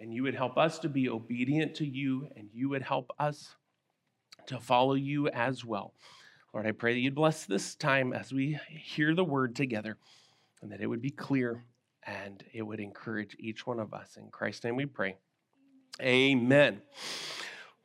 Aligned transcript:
and 0.00 0.12
you 0.12 0.22
would 0.22 0.34
help 0.34 0.56
us 0.56 0.78
to 0.80 0.88
be 0.88 1.08
obedient 1.08 1.74
to 1.76 1.86
you, 1.86 2.28
and 2.34 2.48
you 2.52 2.70
would 2.70 2.82
help 2.82 3.10
us 3.18 3.54
to 4.46 4.58
follow 4.58 4.94
you 4.94 5.28
as 5.28 5.64
well. 5.64 5.94
Lord, 6.52 6.66
I 6.66 6.72
pray 6.72 6.94
that 6.94 7.00
you'd 7.00 7.14
bless 7.14 7.44
this 7.44 7.76
time 7.76 8.12
as 8.12 8.32
we 8.32 8.58
hear 8.68 9.14
the 9.14 9.22
word 9.22 9.54
together 9.54 9.96
and 10.62 10.72
that 10.72 10.80
it 10.80 10.86
would 10.86 11.02
be 11.02 11.10
clear 11.10 11.64
and 12.04 12.42
it 12.52 12.62
would 12.62 12.80
encourage 12.80 13.36
each 13.38 13.66
one 13.66 13.78
of 13.78 13.94
us. 13.94 14.16
In 14.16 14.30
Christ's 14.30 14.64
name 14.64 14.76
we 14.76 14.86
pray. 14.86 15.16
Amen. 16.02 16.82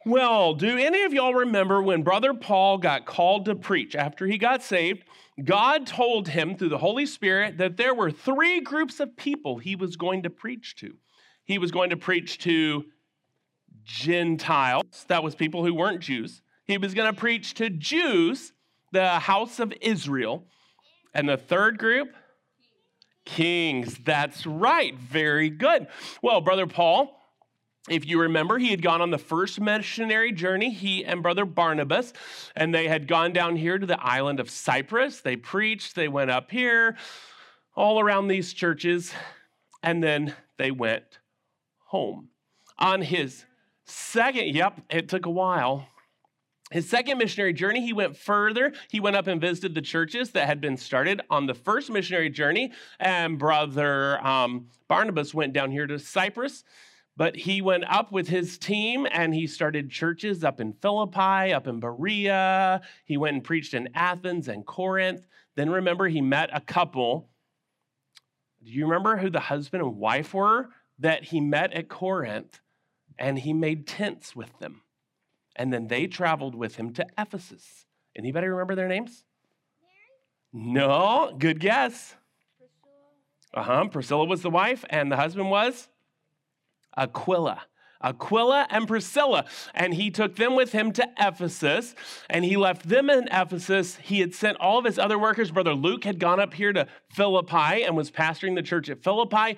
Well, 0.05 0.53
do 0.53 0.77
any 0.77 1.03
of 1.03 1.13
y'all 1.13 1.33
remember 1.33 1.81
when 1.81 2.03
Brother 2.03 2.33
Paul 2.33 2.77
got 2.77 3.05
called 3.05 3.45
to 3.45 3.55
preach 3.55 3.95
after 3.95 4.25
he 4.25 4.37
got 4.37 4.63
saved? 4.63 5.03
God 5.43 5.85
told 5.85 6.29
him 6.29 6.55
through 6.55 6.69
the 6.69 6.77
Holy 6.77 7.05
Spirit 7.05 7.57
that 7.57 7.77
there 7.77 7.93
were 7.93 8.11
three 8.11 8.61
groups 8.61 8.99
of 8.99 9.17
people 9.17 9.57
he 9.57 9.75
was 9.75 9.97
going 9.97 10.23
to 10.23 10.29
preach 10.29 10.75
to. 10.77 10.95
He 11.45 11.57
was 11.57 11.71
going 11.71 11.91
to 11.91 11.97
preach 11.97 12.39
to 12.39 12.85
Gentiles, 13.83 15.05
that 15.07 15.23
was 15.23 15.35
people 15.35 15.63
who 15.63 15.73
weren't 15.73 16.01
Jews. 16.01 16.41
He 16.65 16.77
was 16.77 16.93
going 16.95 17.13
to 17.13 17.19
preach 17.19 17.53
to 17.55 17.69
Jews, 17.69 18.51
the 18.91 19.19
house 19.19 19.59
of 19.59 19.71
Israel. 19.81 20.43
And 21.13 21.29
the 21.29 21.37
third 21.37 21.77
group, 21.77 22.09
kings. 23.25 23.97
That's 24.03 24.45
right. 24.45 24.97
Very 24.97 25.49
good. 25.49 25.87
Well, 26.21 26.41
Brother 26.41 26.67
Paul, 26.67 27.21
if 27.87 28.05
you 28.05 28.21
remember, 28.21 28.57
he 28.57 28.71
had 28.71 28.81
gone 28.81 29.01
on 29.01 29.11
the 29.11 29.17
first 29.17 29.61
missionary 29.61 30.31
journey, 30.31 30.71
he 30.71 31.05
and 31.05 31.21
Brother 31.21 31.45
Barnabas, 31.45 32.13
and 32.55 32.73
they 32.73 32.87
had 32.87 33.07
gone 33.07 33.31
down 33.31 33.55
here 33.55 33.77
to 33.77 33.85
the 33.85 34.03
island 34.03 34.39
of 34.39 34.49
Cyprus. 34.49 35.21
They 35.21 35.35
preached, 35.35 35.95
they 35.95 36.07
went 36.07 36.31
up 36.31 36.49
here, 36.49 36.97
all 37.75 37.99
around 37.99 38.27
these 38.27 38.53
churches, 38.53 39.13
and 39.83 40.03
then 40.03 40.33
they 40.57 40.71
went 40.71 41.19
home. 41.85 42.29
On 42.77 43.01
his 43.01 43.45
second, 43.85 44.53
yep, 44.53 44.81
it 44.89 45.09
took 45.09 45.25
a 45.25 45.31
while. 45.31 45.87
His 46.71 46.89
second 46.89 47.19
missionary 47.19 47.53
journey, 47.53 47.85
he 47.85 47.93
went 47.93 48.17
further. 48.17 48.73
He 48.89 48.99
went 48.99 49.15
up 49.15 49.27
and 49.27 49.39
visited 49.39 49.75
the 49.75 49.81
churches 49.81 50.31
that 50.31 50.47
had 50.47 50.59
been 50.59 50.77
started 50.77 51.21
on 51.29 51.45
the 51.45 51.53
first 51.53 51.91
missionary 51.91 52.29
journey. 52.29 52.71
And 52.99 53.37
brother 53.37 54.19
um, 54.25 54.67
Barnabas 54.87 55.33
went 55.33 55.53
down 55.53 55.71
here 55.71 55.85
to 55.87 55.99
Cyprus. 55.99 56.63
But 57.17 57.37
he 57.37 57.61
went 57.61 57.85
up 57.87 58.11
with 58.11 58.27
his 58.27 58.57
team 58.57 59.07
and 59.09 59.33
he 59.33 59.47
started 59.47 59.89
churches 59.89 60.43
up 60.43 60.59
in 60.59 60.73
Philippi, 60.73 61.53
up 61.53 61.65
in 61.65 61.79
Berea. 61.79 62.81
He 63.05 63.15
went 63.15 63.35
and 63.35 63.43
preached 63.43 63.73
in 63.73 63.87
Athens 63.95 64.49
and 64.49 64.65
Corinth. 64.65 65.25
Then 65.55 65.69
remember, 65.69 66.09
he 66.09 66.19
met 66.19 66.49
a 66.51 66.59
couple. 66.59 67.29
Do 68.63 68.71
you 68.71 68.83
remember 68.83 69.15
who 69.15 69.29
the 69.29 69.39
husband 69.39 69.81
and 69.81 69.95
wife 69.95 70.33
were 70.33 70.69
that 70.99 71.25
he 71.25 71.39
met 71.39 71.73
at 71.73 71.89
Corinth? 71.89 72.59
And 73.17 73.39
he 73.39 73.53
made 73.53 73.87
tents 73.87 74.35
with 74.35 74.59
them. 74.59 74.81
And 75.55 75.71
then 75.71 75.87
they 75.87 76.05
traveled 76.05 76.53
with 76.53 76.75
him 76.75 76.91
to 76.93 77.05
Ephesus. 77.17 77.85
Anybody 78.15 78.47
remember 78.47 78.75
their 78.75 78.89
names? 78.89 79.23
Mary? 80.53 80.73
No, 80.73 81.33
good 81.37 81.59
guess. 81.59 82.15
Uh 83.53 83.63
huh. 83.63 83.87
Priscilla 83.87 84.25
was 84.25 84.41
the 84.41 84.49
wife, 84.49 84.83
and 84.89 85.09
the 85.09 85.15
husband 85.15 85.49
was 85.49 85.87
Aquila. 86.97 87.61
Aquila 88.01 88.67
and 88.69 88.87
Priscilla. 88.87 89.45
And 89.73 89.93
he 89.93 90.11
took 90.11 90.35
them 90.35 90.55
with 90.55 90.73
him 90.73 90.91
to 90.93 91.07
Ephesus, 91.17 91.95
and 92.29 92.43
he 92.43 92.57
left 92.57 92.87
them 92.87 93.09
in 93.09 93.27
Ephesus. 93.31 93.95
He 93.95 94.19
had 94.19 94.35
sent 94.35 94.57
all 94.57 94.77
of 94.77 94.85
his 94.85 94.99
other 94.99 95.17
workers. 95.17 95.51
Brother 95.51 95.73
Luke 95.73 96.03
had 96.03 96.19
gone 96.19 96.39
up 96.39 96.53
here 96.53 96.73
to 96.73 96.87
Philippi 97.13 97.83
and 97.83 97.95
was 97.95 98.11
pastoring 98.11 98.55
the 98.55 98.61
church 98.61 98.89
at 98.89 99.01
Philippi. 99.03 99.57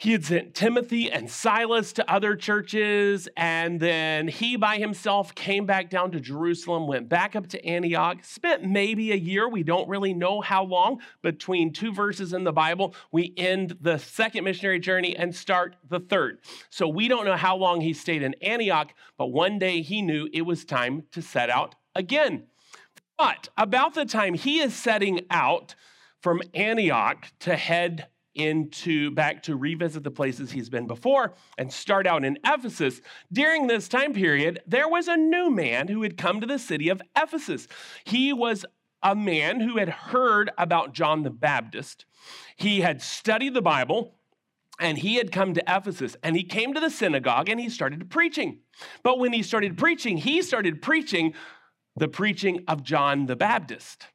He 0.00 0.12
had 0.12 0.24
sent 0.24 0.54
Timothy 0.54 1.10
and 1.10 1.28
Silas 1.28 1.92
to 1.94 2.08
other 2.08 2.36
churches, 2.36 3.28
and 3.36 3.80
then 3.80 4.28
he 4.28 4.54
by 4.54 4.76
himself 4.78 5.34
came 5.34 5.66
back 5.66 5.90
down 5.90 6.12
to 6.12 6.20
Jerusalem, 6.20 6.86
went 6.86 7.08
back 7.08 7.34
up 7.34 7.48
to 7.48 7.66
Antioch, 7.66 8.18
spent 8.22 8.62
maybe 8.62 9.10
a 9.10 9.16
year. 9.16 9.48
We 9.48 9.64
don't 9.64 9.88
really 9.88 10.14
know 10.14 10.40
how 10.40 10.62
long 10.62 11.00
between 11.20 11.72
two 11.72 11.92
verses 11.92 12.32
in 12.32 12.44
the 12.44 12.52
Bible. 12.52 12.94
We 13.10 13.34
end 13.36 13.76
the 13.80 13.98
second 13.98 14.44
missionary 14.44 14.78
journey 14.78 15.16
and 15.16 15.34
start 15.34 15.74
the 15.88 15.98
third. 15.98 16.38
So 16.70 16.86
we 16.86 17.08
don't 17.08 17.24
know 17.24 17.36
how 17.36 17.56
long 17.56 17.80
he 17.80 17.92
stayed 17.92 18.22
in 18.22 18.34
Antioch, 18.34 18.94
but 19.16 19.32
one 19.32 19.58
day 19.58 19.82
he 19.82 20.00
knew 20.00 20.28
it 20.32 20.42
was 20.42 20.64
time 20.64 21.06
to 21.10 21.20
set 21.20 21.50
out 21.50 21.74
again. 21.96 22.44
But 23.16 23.48
about 23.56 23.94
the 23.94 24.04
time 24.04 24.34
he 24.34 24.60
is 24.60 24.76
setting 24.76 25.22
out 25.28 25.74
from 26.20 26.40
Antioch 26.54 27.32
to 27.40 27.56
head 27.56 28.06
into 28.38 29.10
back 29.10 29.42
to 29.42 29.56
revisit 29.56 30.04
the 30.04 30.10
places 30.10 30.50
he's 30.50 30.70
been 30.70 30.86
before 30.86 31.34
and 31.58 31.72
start 31.72 32.06
out 32.06 32.24
in 32.24 32.38
Ephesus. 32.44 33.00
During 33.32 33.66
this 33.66 33.88
time 33.88 34.14
period, 34.14 34.60
there 34.66 34.88
was 34.88 35.08
a 35.08 35.16
new 35.16 35.50
man 35.50 35.88
who 35.88 36.02
had 36.02 36.16
come 36.16 36.40
to 36.40 36.46
the 36.46 36.58
city 36.58 36.88
of 36.88 37.02
Ephesus. 37.16 37.66
He 38.04 38.32
was 38.32 38.64
a 39.02 39.14
man 39.14 39.60
who 39.60 39.76
had 39.78 39.88
heard 39.88 40.50
about 40.56 40.94
John 40.94 41.22
the 41.22 41.30
Baptist. 41.30 42.04
He 42.56 42.80
had 42.80 43.02
studied 43.02 43.54
the 43.54 43.62
Bible 43.62 44.14
and 44.80 44.98
he 44.98 45.16
had 45.16 45.32
come 45.32 45.54
to 45.54 45.62
Ephesus 45.66 46.16
and 46.22 46.36
he 46.36 46.44
came 46.44 46.74
to 46.74 46.80
the 46.80 46.90
synagogue 46.90 47.48
and 47.48 47.60
he 47.60 47.68
started 47.68 48.10
preaching. 48.10 48.60
But 49.02 49.18
when 49.18 49.32
he 49.32 49.42
started 49.42 49.76
preaching, 49.76 50.16
he 50.18 50.42
started 50.42 50.80
preaching 50.82 51.34
the 51.96 52.08
preaching 52.08 52.64
of 52.68 52.82
John 52.82 53.26
the 53.26 53.36
Baptist. 53.36 54.06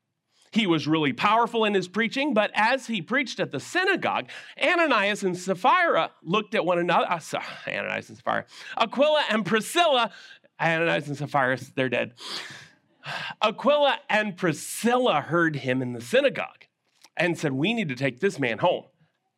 He 0.54 0.68
was 0.68 0.88
really 0.88 1.14
powerful 1.14 1.66
in 1.66 1.74
his 1.74 1.88
preaching, 1.88 2.36
but 2.36 2.52
as 2.54 2.86
he 2.86 3.02
preached 3.02 3.40
at 3.40 3.50
the 3.50 3.60
synagogue, 3.60 4.30
Ananias 4.62 5.24
and 5.24 5.36
Sapphira 5.36 6.12
looked 6.22 6.54
at 6.54 6.64
one 6.64 6.78
another. 6.78 7.08
Uh, 7.10 7.18
sorry, 7.18 7.44
Ananias 7.68 8.10
and 8.10 8.18
Sapphira. 8.20 8.46
Aquila 8.78 9.24
and 9.32 9.44
Priscilla, 9.48 10.12
Ananias 10.62 11.08
and 11.08 11.18
Sapphira, 11.18 11.58
they're 11.76 11.90
dead. 11.90 12.14
Aquila 13.42 13.98
and 14.08 14.38
Priscilla 14.38 15.22
heard 15.22 15.56
him 15.56 15.82
in 15.82 15.94
the 15.94 16.02
synagogue 16.02 16.66
and 17.18 17.36
said, 17.36 17.54
We 17.54 17.74
need 17.74 17.90
to 17.90 17.96
take 17.96 18.20
this 18.20 18.38
man 18.38 18.60
home 18.60 18.84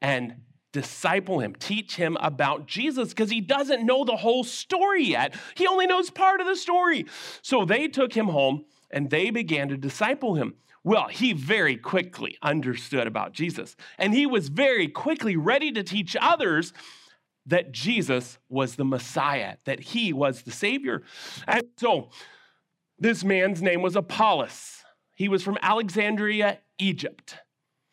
and 0.02 0.42
disciple 0.74 1.40
him, 1.40 1.56
teach 1.56 1.96
him 1.96 2.18
about 2.20 2.68
Jesus 2.68 3.09
because 3.09 3.30
he 3.30 3.40
doesn't 3.40 3.86
know 3.86 4.03
the 4.03 4.18
whole 4.18 4.44
story 4.44 5.06
yet. 5.06 5.34
He 5.56 5.66
only 5.66 5.88
knows 5.88 6.09
part 6.09 6.42
of 6.42 6.47
the 6.47 6.58
story. 6.58 7.06
So 7.42 7.64
they 7.64 7.88
took 7.88 8.12
him 8.12 8.28
home 8.28 8.66
and 8.92 9.09
they 9.09 9.30
began 9.30 9.70
to 9.70 9.78
disciple 9.78 10.36
him. 10.36 10.56
Well, 10.85 11.07
he 11.07 11.34
very 11.34 11.78
quickly 11.78 12.38
understood 12.44 13.07
about 13.07 13.34
Jesus, 13.34 13.75
and 13.97 14.13
he 14.13 14.28
was 14.28 14.50
very 14.50 14.88
quickly 14.88 15.35
ready 15.35 15.72
to 15.72 15.81
teach 15.81 16.16
others 16.22 16.73
that 17.47 17.72
Jesus 17.72 18.38
was 18.50 18.75
the 18.75 18.85
Messiah, 18.85 19.57
that 19.66 19.79
he 19.79 20.13
was 20.13 20.44
the 20.44 20.51
Savior. 20.51 21.01
And 21.47 21.63
so, 21.78 22.12
this 23.00 23.23
man's 23.23 23.63
name 23.63 23.81
was 23.81 23.96
Apollos. 23.96 24.84
He 25.16 25.28
was 25.28 25.41
from 25.41 25.57
Alexandria, 25.63 26.59
Egypt, 26.78 27.38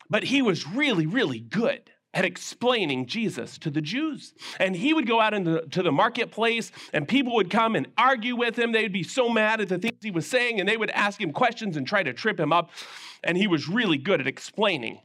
but 0.07 0.25
he 0.25 0.43
was 0.43 0.67
really, 0.67 1.07
really 1.07 1.39
good 1.39 1.89
at 2.13 2.25
explaining 2.25 3.05
Jesus 3.05 3.57
to 3.59 3.69
the 3.69 3.81
Jews. 3.81 4.33
And 4.59 4.75
he 4.75 4.93
would 4.93 5.07
go 5.07 5.19
out 5.19 5.33
into 5.33 5.83
the 5.83 5.91
marketplace 5.91 6.71
and 6.93 7.07
people 7.07 7.35
would 7.35 7.49
come 7.49 7.75
and 7.75 7.87
argue 7.97 8.35
with 8.35 8.57
him. 8.57 8.71
They'd 8.71 8.93
be 8.93 9.03
so 9.03 9.29
mad 9.29 9.61
at 9.61 9.69
the 9.69 9.79
things 9.79 9.97
he 10.01 10.11
was 10.11 10.27
saying 10.27 10.59
and 10.59 10.69
they 10.69 10.77
would 10.77 10.91
ask 10.91 11.19
him 11.19 11.31
questions 11.31 11.75
and 11.75 11.87
try 11.87 12.03
to 12.03 12.13
trip 12.13 12.39
him 12.39 12.53
up. 12.53 12.69
And 13.23 13.37
he 13.37 13.47
was 13.47 13.67
really 13.67 13.97
good 13.97 14.21
at 14.21 14.27
explaining 14.27 14.99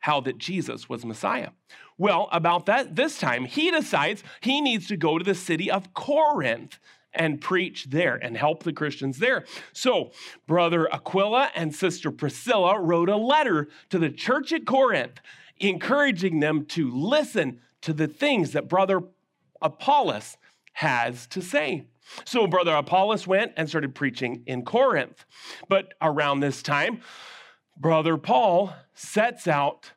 how 0.00 0.20
that 0.20 0.38
Jesus 0.38 0.88
was 0.88 1.04
Messiah. 1.04 1.50
Well, 1.98 2.28
about 2.30 2.66
that 2.66 2.96
this 2.96 3.18
time, 3.18 3.44
he 3.44 3.70
decides 3.70 4.22
he 4.40 4.60
needs 4.60 4.86
to 4.88 4.96
go 4.96 5.18
to 5.18 5.24
the 5.24 5.34
city 5.34 5.70
of 5.70 5.94
Corinth 5.94 6.78
and 7.16 7.40
preach 7.40 7.86
there 7.90 8.16
and 8.16 8.36
help 8.36 8.62
the 8.62 8.72
Christians 8.72 9.18
there. 9.18 9.44
So, 9.72 10.12
brother 10.46 10.92
Aquila 10.92 11.50
and 11.54 11.74
sister 11.74 12.10
Priscilla 12.10 12.78
wrote 12.78 13.08
a 13.08 13.16
letter 13.16 13.68
to 13.90 13.98
the 13.98 14.10
church 14.10 14.52
at 14.52 14.66
Corinth 14.66 15.20
encouraging 15.58 16.40
them 16.40 16.64
to 16.66 16.90
listen 16.90 17.60
to 17.82 17.92
the 17.92 18.06
things 18.08 18.52
that 18.52 18.68
Brother 18.68 19.02
Apollos 19.62 20.36
has 20.74 21.26
to 21.28 21.40
say. 21.40 21.86
So, 22.24 22.46
Brother 22.46 22.74
Apollos 22.74 23.26
went 23.26 23.52
and 23.56 23.68
started 23.68 23.94
preaching 23.94 24.42
in 24.46 24.64
Corinth. 24.64 25.24
But 25.68 25.94
around 26.00 26.40
this 26.40 26.62
time, 26.62 27.00
Brother 27.76 28.16
Paul 28.16 28.72
sets 28.94 29.48
out 29.48 29.90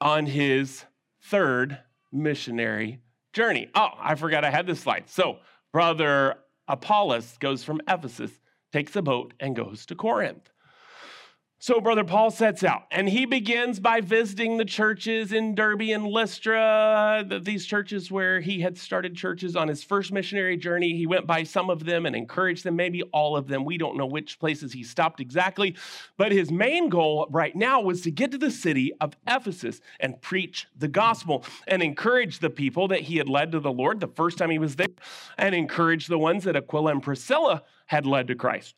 on 0.00 0.26
his 0.26 0.84
third 1.22 1.78
missionary 2.12 3.00
journey. 3.32 3.70
Oh, 3.74 3.88
I 3.98 4.16
forgot 4.16 4.44
I 4.44 4.50
had 4.50 4.66
this 4.66 4.80
slide. 4.80 5.08
So, 5.08 5.38
Brother 5.72 6.36
Apollos 6.68 7.38
goes 7.38 7.64
from 7.64 7.80
Ephesus, 7.88 8.32
takes 8.72 8.94
a 8.94 9.02
boat, 9.02 9.32
and 9.40 9.56
goes 9.56 9.86
to 9.86 9.94
Corinth. 9.94 10.51
So, 11.64 11.80
Brother 11.80 12.02
Paul 12.02 12.32
sets 12.32 12.64
out 12.64 12.86
and 12.90 13.08
he 13.08 13.24
begins 13.24 13.78
by 13.78 14.00
visiting 14.00 14.56
the 14.56 14.64
churches 14.64 15.32
in 15.32 15.54
Derbe 15.54 15.92
and 15.92 16.04
Lystra, 16.04 17.24
these 17.40 17.66
churches 17.66 18.10
where 18.10 18.40
he 18.40 18.62
had 18.62 18.76
started 18.76 19.14
churches 19.14 19.54
on 19.54 19.68
his 19.68 19.84
first 19.84 20.10
missionary 20.10 20.56
journey. 20.56 20.96
He 20.96 21.06
went 21.06 21.24
by 21.24 21.44
some 21.44 21.70
of 21.70 21.84
them 21.84 22.04
and 22.04 22.16
encouraged 22.16 22.64
them, 22.64 22.74
maybe 22.74 23.04
all 23.12 23.36
of 23.36 23.46
them. 23.46 23.64
We 23.64 23.78
don't 23.78 23.96
know 23.96 24.06
which 24.06 24.40
places 24.40 24.72
he 24.72 24.82
stopped 24.82 25.20
exactly. 25.20 25.76
But 26.16 26.32
his 26.32 26.50
main 26.50 26.88
goal 26.88 27.28
right 27.30 27.54
now 27.54 27.80
was 27.80 28.00
to 28.00 28.10
get 28.10 28.32
to 28.32 28.38
the 28.38 28.50
city 28.50 28.92
of 29.00 29.14
Ephesus 29.28 29.80
and 30.00 30.20
preach 30.20 30.66
the 30.76 30.88
gospel 30.88 31.44
and 31.68 31.80
encourage 31.80 32.40
the 32.40 32.50
people 32.50 32.88
that 32.88 33.02
he 33.02 33.18
had 33.18 33.28
led 33.28 33.52
to 33.52 33.60
the 33.60 33.70
Lord 33.70 34.00
the 34.00 34.08
first 34.08 34.36
time 34.36 34.50
he 34.50 34.58
was 34.58 34.74
there 34.74 34.88
and 35.38 35.54
encourage 35.54 36.08
the 36.08 36.18
ones 36.18 36.42
that 36.42 36.56
Aquila 36.56 36.90
and 36.90 37.02
Priscilla 37.04 37.62
had 37.86 38.04
led 38.04 38.26
to 38.26 38.34
Christ. 38.34 38.74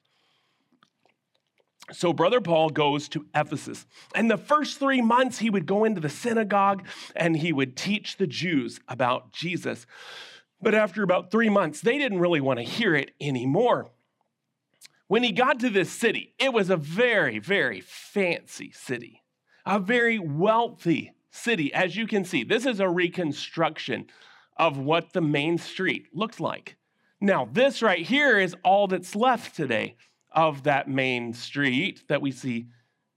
So, 1.92 2.14
Brother 2.14 2.40
Paul 2.40 2.70
goes 2.70 3.08
to 3.10 3.26
Ephesus. 3.34 3.86
And 4.14 4.31
the 4.31 4.38
first 4.38 4.78
three 4.78 5.02
months, 5.02 5.38
he 5.38 5.50
would 5.50 5.66
go 5.66 5.84
into 5.84 6.00
the 6.00 6.08
synagogue 6.08 6.86
and 7.14 7.36
he 7.36 7.52
would 7.52 7.76
teach 7.76 8.16
the 8.16 8.26
Jews 8.26 8.81
about 8.88 9.32
Jesus. 9.32 9.86
But 10.62 10.75
after 10.75 11.02
about 11.02 11.31
three 11.31 11.50
months, 11.50 11.82
they 11.82 11.98
didn't 11.98 12.20
really 12.20 12.40
want 12.40 12.58
to 12.58 12.64
hear 12.64 12.94
it 12.94 13.10
anymore. 13.20 13.90
When 15.08 15.22
he 15.22 15.32
got 15.32 15.60
to 15.60 15.69
this 15.69 15.92
city, 15.92 16.34
it 16.38 16.54
was 16.54 16.70
a 16.70 16.76
very, 16.76 17.38
very 17.38 17.82
fancy 17.82 18.72
city, 18.72 19.22
a 19.66 19.78
very 19.78 20.19
wealthy 20.19 21.12
city. 21.30 21.72
As 21.75 21.96
you 21.96 22.06
can 22.06 22.25
see, 22.25 22.44
this 22.44 22.64
is 22.64 22.80
a 22.80 22.88
reconstruction 22.88 24.06
of 24.56 24.78
what 24.78 25.12
the 25.12 25.20
main 25.20 25.58
street 25.58 26.06
looked 26.14 26.40
like. 26.40 26.76
Now, 27.20 27.46
this 27.50 27.82
right 27.82 28.06
here 28.06 28.38
is 28.38 28.56
all 28.64 28.87
that's 28.87 29.14
left 29.14 29.54
today 29.54 29.96
of 30.34 30.64
that 30.64 30.88
main 30.88 31.32
street 31.32 32.04
that 32.08 32.20
we 32.20 32.31
see 32.31 32.66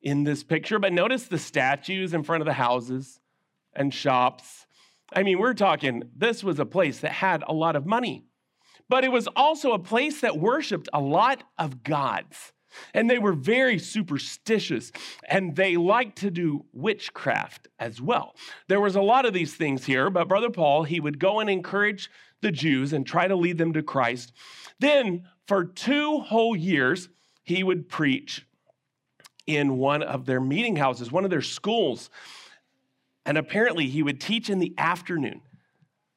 in 0.01 0.23
this 0.23 0.43
picture. 0.43 0.79
But 0.79 0.93
notice 0.93 1.23
the 1.23 1.39
statues 1.39 2.13
in 2.13 2.23
front 2.23 2.41
of 2.41 2.45
the 2.45 2.53
houses 2.53 3.19
and 3.73 3.93
shops. 3.93 4.65
I 5.13 5.23
mean, 5.23 5.39
we're 5.39 5.53
talking, 5.53 6.03
this 6.15 6.43
was 6.43 6.59
a 6.59 6.65
place 6.65 6.99
that 6.99 7.11
had 7.11 7.43
a 7.47 7.53
lot 7.53 7.75
of 7.75 7.85
money, 7.85 8.25
but 8.89 9.03
it 9.03 9.11
was 9.11 9.27
also 9.35 9.71
a 9.71 9.79
place 9.79 10.21
that 10.21 10.37
worshiped 10.37 10.89
a 10.93 11.01
lot 11.01 11.43
of 11.57 11.83
gods. 11.83 12.53
And 12.93 13.09
they 13.09 13.17
were 13.17 13.33
very 13.33 13.79
superstitious 13.79 14.91
and 15.27 15.55
they 15.55 15.77
liked 15.77 16.17
to 16.19 16.29
do 16.29 16.65
witchcraft 16.73 17.69
as 17.79 18.01
well. 18.01 18.35
There 18.67 18.81
was 18.81 18.95
a 18.95 19.01
lot 19.01 19.25
of 19.25 19.33
these 19.33 19.55
things 19.55 19.85
here, 19.85 20.09
but 20.09 20.27
Brother 20.27 20.49
Paul, 20.49 20.83
he 20.83 20.99
would 20.99 21.17
go 21.17 21.39
and 21.39 21.49
encourage 21.49 22.11
the 22.41 22.51
Jews 22.51 22.93
and 22.93 23.05
try 23.05 23.27
to 23.27 23.35
lead 23.35 23.57
them 23.57 23.73
to 23.73 23.81
Christ. 23.81 24.31
Then 24.79 25.27
for 25.47 25.63
two 25.63 26.19
whole 26.19 26.55
years, 26.55 27.09
he 27.43 27.63
would 27.63 27.89
preach 27.89 28.45
in 29.45 29.77
one 29.77 30.03
of 30.03 30.25
their 30.25 30.41
meeting 30.41 30.75
houses, 30.75 31.11
one 31.11 31.23
of 31.23 31.29
their 31.29 31.41
schools. 31.41 32.09
And 33.25 33.37
apparently, 33.37 33.87
he 33.87 34.03
would 34.03 34.19
teach 34.19 34.49
in 34.49 34.59
the 34.59 34.73
afternoon. 34.77 35.41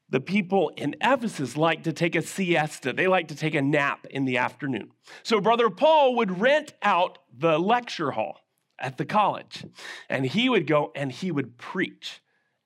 The 0.08 0.20
people 0.20 0.72
in 0.76 0.96
Ephesus 1.00 1.56
like 1.56 1.84
to 1.84 1.92
take 1.92 2.16
a 2.16 2.22
siesta, 2.22 2.92
they 2.92 3.06
like 3.06 3.28
to 3.28 3.36
take 3.36 3.54
a 3.54 3.62
nap 3.62 4.06
in 4.10 4.24
the 4.24 4.38
afternoon. 4.38 4.90
So, 5.22 5.40
Brother 5.40 5.70
Paul 5.70 6.16
would 6.16 6.40
rent 6.40 6.74
out 6.82 7.18
the 7.36 7.58
lecture 7.58 8.10
hall 8.10 8.40
at 8.80 8.98
the 8.98 9.04
college, 9.04 9.64
and 10.08 10.26
he 10.26 10.48
would 10.48 10.66
go 10.66 10.90
and 10.96 11.12
he 11.12 11.30
would 11.30 11.56
preach 11.56 12.20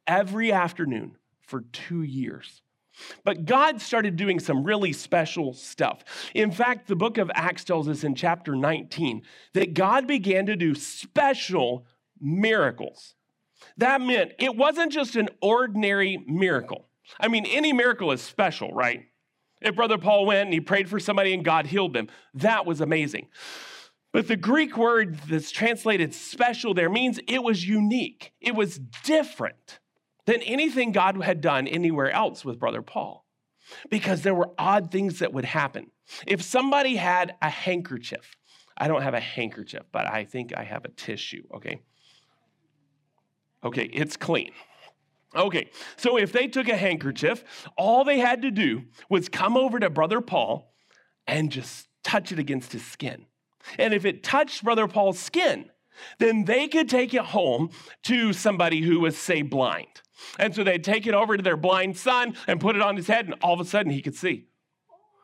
every 0.06 0.52
afternoon 0.52 1.16
for 1.42 1.60
two 1.60 2.02
years. 2.02 2.62
But 3.24 3.44
God 3.44 3.80
started 3.80 4.16
doing 4.16 4.38
some 4.38 4.64
really 4.64 4.92
special 4.92 5.52
stuff. 5.52 6.04
In 6.34 6.50
fact, 6.50 6.86
the 6.86 6.96
book 6.96 7.18
of 7.18 7.30
Acts 7.34 7.64
tells 7.64 7.88
us 7.88 8.04
in 8.04 8.14
chapter 8.14 8.54
19 8.54 9.22
that 9.54 9.74
God 9.74 10.06
began 10.06 10.46
to 10.46 10.56
do 10.56 10.74
special 10.74 11.86
miracles. 12.20 13.14
That 13.76 14.00
meant 14.00 14.32
it 14.38 14.56
wasn't 14.56 14.92
just 14.92 15.16
an 15.16 15.28
ordinary 15.40 16.22
miracle. 16.26 16.88
I 17.20 17.28
mean, 17.28 17.46
any 17.46 17.72
miracle 17.72 18.12
is 18.12 18.22
special, 18.22 18.72
right? 18.72 19.04
If 19.60 19.76
Brother 19.76 19.98
Paul 19.98 20.26
went 20.26 20.46
and 20.46 20.54
he 20.54 20.60
prayed 20.60 20.88
for 20.88 21.00
somebody 21.00 21.32
and 21.32 21.44
God 21.44 21.66
healed 21.66 21.94
them, 21.94 22.08
that 22.34 22.66
was 22.66 22.80
amazing. 22.80 23.28
But 24.12 24.28
the 24.28 24.36
Greek 24.36 24.76
word 24.76 25.18
that's 25.28 25.50
translated 25.50 26.14
special 26.14 26.74
there 26.74 26.90
means 26.90 27.18
it 27.26 27.42
was 27.42 27.66
unique, 27.66 28.32
it 28.40 28.54
was 28.54 28.78
different 29.02 29.80
than 30.26 30.42
anything 30.42 30.92
God 30.92 31.22
had 31.22 31.40
done 31.40 31.66
anywhere 31.66 32.10
else 32.10 32.44
with 32.44 32.58
Brother 32.58 32.82
Paul 32.82 33.24
because 33.90 34.22
there 34.22 34.34
were 34.34 34.50
odd 34.58 34.90
things 34.90 35.18
that 35.20 35.32
would 35.32 35.44
happen. 35.44 35.90
If 36.26 36.42
somebody 36.42 36.96
had 36.96 37.34
a 37.40 37.48
handkerchief, 37.48 38.36
I 38.76 38.88
don't 38.88 39.02
have 39.02 39.14
a 39.14 39.20
handkerchief, 39.20 39.82
but 39.92 40.06
I 40.06 40.24
think 40.24 40.56
I 40.56 40.64
have 40.64 40.84
a 40.84 40.88
tissue, 40.88 41.44
okay? 41.54 41.80
Okay, 43.62 43.88
it's 43.92 44.16
clean. 44.16 44.52
Okay, 45.34 45.70
so 45.96 46.16
if 46.16 46.32
they 46.32 46.46
took 46.46 46.68
a 46.68 46.76
handkerchief, 46.76 47.44
all 47.76 48.04
they 48.04 48.18
had 48.18 48.42
to 48.42 48.50
do 48.50 48.82
was 49.08 49.28
come 49.28 49.56
over 49.56 49.80
to 49.80 49.90
Brother 49.90 50.20
Paul 50.20 50.72
and 51.26 51.50
just 51.50 51.88
touch 52.02 52.30
it 52.30 52.38
against 52.38 52.72
his 52.72 52.84
skin. 52.84 53.26
And 53.78 53.94
if 53.94 54.04
it 54.04 54.22
touched 54.22 54.62
Brother 54.62 54.86
Paul's 54.86 55.18
skin, 55.18 55.70
then 56.18 56.44
they 56.44 56.68
could 56.68 56.88
take 56.88 57.14
it 57.14 57.22
home 57.22 57.70
to 58.04 58.32
somebody 58.32 58.82
who 58.82 59.00
was, 59.00 59.16
say, 59.16 59.42
blind. 59.42 60.02
And 60.38 60.54
so 60.54 60.64
they'd 60.64 60.84
take 60.84 61.06
it 61.06 61.14
over 61.14 61.36
to 61.36 61.42
their 61.42 61.56
blind 61.56 61.96
son 61.96 62.36
and 62.46 62.60
put 62.60 62.76
it 62.76 62.82
on 62.82 62.96
his 62.96 63.06
head, 63.06 63.26
and 63.26 63.34
all 63.42 63.54
of 63.54 63.60
a 63.60 63.64
sudden 63.64 63.92
he 63.92 64.02
could 64.02 64.16
see. 64.16 64.46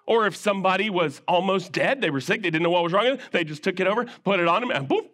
Or 0.06 0.26
if 0.26 0.34
somebody 0.34 0.90
was 0.90 1.22
almost 1.28 1.72
dead, 1.72 2.00
they 2.00 2.10
were 2.10 2.20
sick, 2.20 2.42
they 2.42 2.50
didn't 2.50 2.64
know 2.64 2.70
what 2.70 2.82
was 2.82 2.92
wrong 2.92 3.10
with 3.10 3.20
them, 3.20 3.28
they 3.32 3.44
just 3.44 3.62
took 3.62 3.78
it 3.80 3.86
over, 3.86 4.06
put 4.24 4.40
it 4.40 4.48
on 4.48 4.62
him, 4.62 4.70
and 4.70 4.88
boom, 4.88 5.08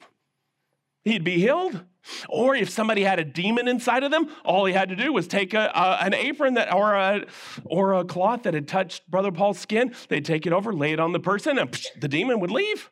he'd 1.05 1.25
be 1.25 1.39
healed. 1.39 1.85
Or 2.29 2.55
if 2.55 2.71
somebody 2.71 3.03
had 3.03 3.19
a 3.19 3.25
demon 3.25 3.69
inside 3.69 4.05
of 4.05 4.11
them, 4.11 4.29
all 4.45 4.65
he 4.65 4.73
had 4.73 4.89
to 4.91 4.97
do 4.97 5.13
was 5.13 5.27
take 5.27 5.55
a, 5.55 5.71
a, 5.75 6.05
an 6.05 6.15
apron 6.15 6.55
that 6.55 6.73
or 6.73 6.95
a 6.95 7.27
or 7.65 7.95
a 7.95 8.05
cloth 8.05 8.45
that 8.45 8.55
had 8.55 8.69
touched 8.69 9.11
Brother 9.11 9.33
Paul's 9.33 9.59
skin. 9.59 9.93
They'd 10.09 10.25
take 10.25 10.47
it 10.47 10.53
over, 10.53 10.73
lay 10.73 10.93
it 10.93 11.01
on 11.01 11.13
the 11.13 11.21
person, 11.21 11.59
and 11.59 11.71
psh, 11.71 11.87
the 12.01 12.09
demon 12.09 12.39
would 12.41 12.51
leave. 12.51 12.91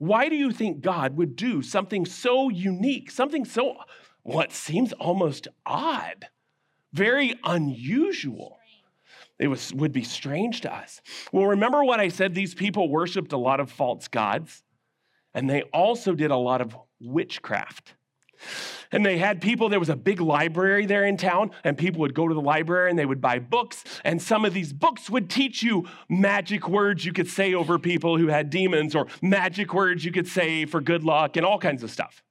Why 0.00 0.30
do 0.30 0.34
you 0.34 0.50
think 0.50 0.80
God 0.80 1.18
would 1.18 1.36
do 1.36 1.60
something 1.60 2.06
so 2.06 2.48
unique, 2.48 3.10
something 3.10 3.44
so 3.44 3.76
what 4.22 4.50
seems 4.50 4.94
almost 4.94 5.46
odd, 5.66 6.26
very 6.94 7.34
unusual. 7.44 8.58
It 9.38 9.48
was, 9.48 9.74
would 9.74 9.92
be 9.92 10.02
strange 10.02 10.62
to 10.62 10.74
us. 10.74 11.02
Well, 11.32 11.44
remember 11.44 11.84
what 11.84 12.00
I 12.00 12.08
said? 12.08 12.34
These 12.34 12.54
people 12.54 12.88
worshiped 12.88 13.34
a 13.34 13.36
lot 13.36 13.60
of 13.60 13.70
false 13.70 14.08
gods, 14.08 14.62
and 15.34 15.50
they 15.50 15.64
also 15.64 16.14
did 16.14 16.30
a 16.30 16.36
lot 16.36 16.62
of 16.62 16.74
witchcraft. 16.98 17.92
And 18.92 19.06
they 19.06 19.18
had 19.18 19.40
people, 19.40 19.68
there 19.68 19.78
was 19.78 19.88
a 19.88 19.96
big 19.96 20.20
library 20.20 20.86
there 20.86 21.04
in 21.04 21.16
town, 21.16 21.52
and 21.62 21.78
people 21.78 22.00
would 22.00 22.14
go 22.14 22.26
to 22.26 22.34
the 22.34 22.40
library 22.40 22.90
and 22.90 22.98
they 22.98 23.06
would 23.06 23.20
buy 23.20 23.38
books. 23.38 23.84
And 24.04 24.20
some 24.20 24.44
of 24.44 24.52
these 24.52 24.72
books 24.72 25.08
would 25.08 25.30
teach 25.30 25.62
you 25.62 25.88
magic 26.08 26.68
words 26.68 27.04
you 27.04 27.12
could 27.12 27.28
say 27.28 27.54
over 27.54 27.78
people 27.78 28.18
who 28.18 28.26
had 28.26 28.50
demons, 28.50 28.94
or 28.94 29.06
magic 29.22 29.72
words 29.72 30.04
you 30.04 30.12
could 30.12 30.26
say 30.26 30.64
for 30.64 30.80
good 30.80 31.04
luck, 31.04 31.36
and 31.36 31.46
all 31.46 31.58
kinds 31.58 31.82
of 31.82 31.90
stuff. 31.90 32.22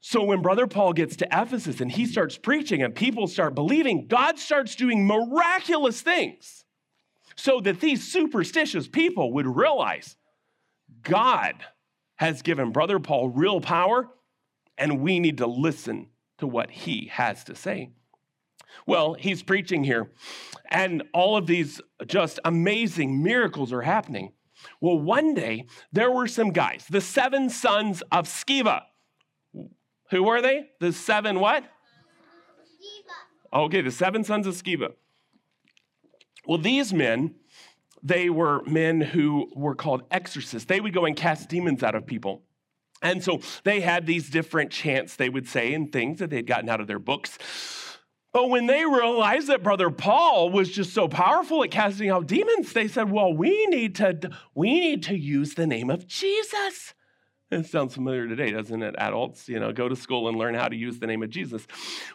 So 0.00 0.22
when 0.22 0.40
Brother 0.40 0.68
Paul 0.68 0.92
gets 0.92 1.16
to 1.16 1.26
Ephesus 1.32 1.80
and 1.80 1.90
he 1.90 2.06
starts 2.06 2.38
preaching 2.38 2.80
and 2.80 2.94
people 2.94 3.26
start 3.26 3.56
believing, 3.56 4.06
God 4.06 4.38
starts 4.38 4.76
doing 4.76 5.04
miraculous 5.04 6.00
things 6.00 6.64
so 7.34 7.60
that 7.60 7.80
these 7.80 8.10
superstitious 8.10 8.86
people 8.86 9.32
would 9.32 9.48
realize 9.48 10.16
God 11.02 11.56
has 12.16 12.42
given 12.42 12.70
Brother 12.70 13.00
Paul 13.00 13.28
real 13.30 13.60
power 13.60 14.08
and 14.78 15.00
we 15.00 15.20
need 15.20 15.38
to 15.38 15.46
listen 15.46 16.08
to 16.38 16.46
what 16.46 16.70
he 16.70 17.10
has 17.12 17.44
to 17.44 17.54
say. 17.54 17.90
Well, 18.86 19.14
he's 19.14 19.42
preaching 19.42 19.84
here, 19.84 20.12
and 20.70 21.02
all 21.14 21.36
of 21.36 21.46
these 21.46 21.80
just 22.06 22.38
amazing 22.44 23.22
miracles 23.22 23.72
are 23.72 23.82
happening. 23.82 24.32
Well, 24.80 24.98
one 24.98 25.34
day 25.34 25.66
there 25.92 26.10
were 26.10 26.26
some 26.26 26.50
guys, 26.50 26.86
the 26.90 27.00
seven 27.00 27.48
sons 27.48 28.02
of 28.12 28.26
Sceva. 28.26 28.82
Who 30.10 30.22
were 30.22 30.40
they? 30.40 30.70
The 30.80 30.92
seven 30.92 31.40
what? 31.40 31.64
Okay, 33.52 33.80
the 33.80 33.90
seven 33.90 34.24
sons 34.24 34.46
of 34.46 34.54
Sceva. 34.54 34.92
Well, 36.46 36.58
these 36.58 36.92
men, 36.92 37.34
they 38.02 38.28
were 38.30 38.62
men 38.64 39.00
who 39.00 39.50
were 39.56 39.74
called 39.74 40.02
exorcists. 40.10 40.66
They 40.66 40.80
would 40.80 40.94
go 40.94 41.06
and 41.06 41.16
cast 41.16 41.48
demons 41.48 41.82
out 41.82 41.94
of 41.94 42.06
people. 42.06 42.42
And 43.06 43.22
so 43.22 43.40
they 43.64 43.80
had 43.80 44.06
these 44.06 44.28
different 44.28 44.70
chants 44.70 45.16
they 45.16 45.28
would 45.28 45.48
say 45.48 45.72
and 45.74 45.92
things 45.92 46.18
that 46.18 46.30
they'd 46.30 46.46
gotten 46.46 46.68
out 46.68 46.80
of 46.80 46.86
their 46.86 46.98
books. 46.98 47.38
But 48.32 48.50
when 48.50 48.66
they 48.66 48.84
realized 48.84 49.46
that 49.46 49.62
brother 49.62 49.90
Paul 49.90 50.50
was 50.50 50.70
just 50.70 50.92
so 50.92 51.08
powerful 51.08 51.62
at 51.64 51.70
casting 51.70 52.10
out 52.10 52.26
demons, 52.26 52.72
they 52.72 52.88
said, 52.88 53.10
"Well, 53.10 53.32
we 53.32 53.66
need 53.66 53.94
to 53.96 54.30
we 54.54 54.78
need 54.78 55.04
to 55.04 55.16
use 55.16 55.54
the 55.54 55.66
name 55.66 55.88
of 55.88 56.06
Jesus." 56.06 56.94
It 57.48 57.66
sounds 57.66 57.94
familiar 57.94 58.26
today, 58.26 58.50
doesn't 58.50 58.82
it? 58.82 58.96
Adults, 58.98 59.48
you 59.48 59.60
know, 59.60 59.72
go 59.72 59.88
to 59.88 59.94
school 59.94 60.26
and 60.26 60.36
learn 60.36 60.56
how 60.56 60.66
to 60.66 60.74
use 60.74 60.98
the 60.98 61.06
name 61.06 61.22
of 61.22 61.30
Jesus. 61.30 61.64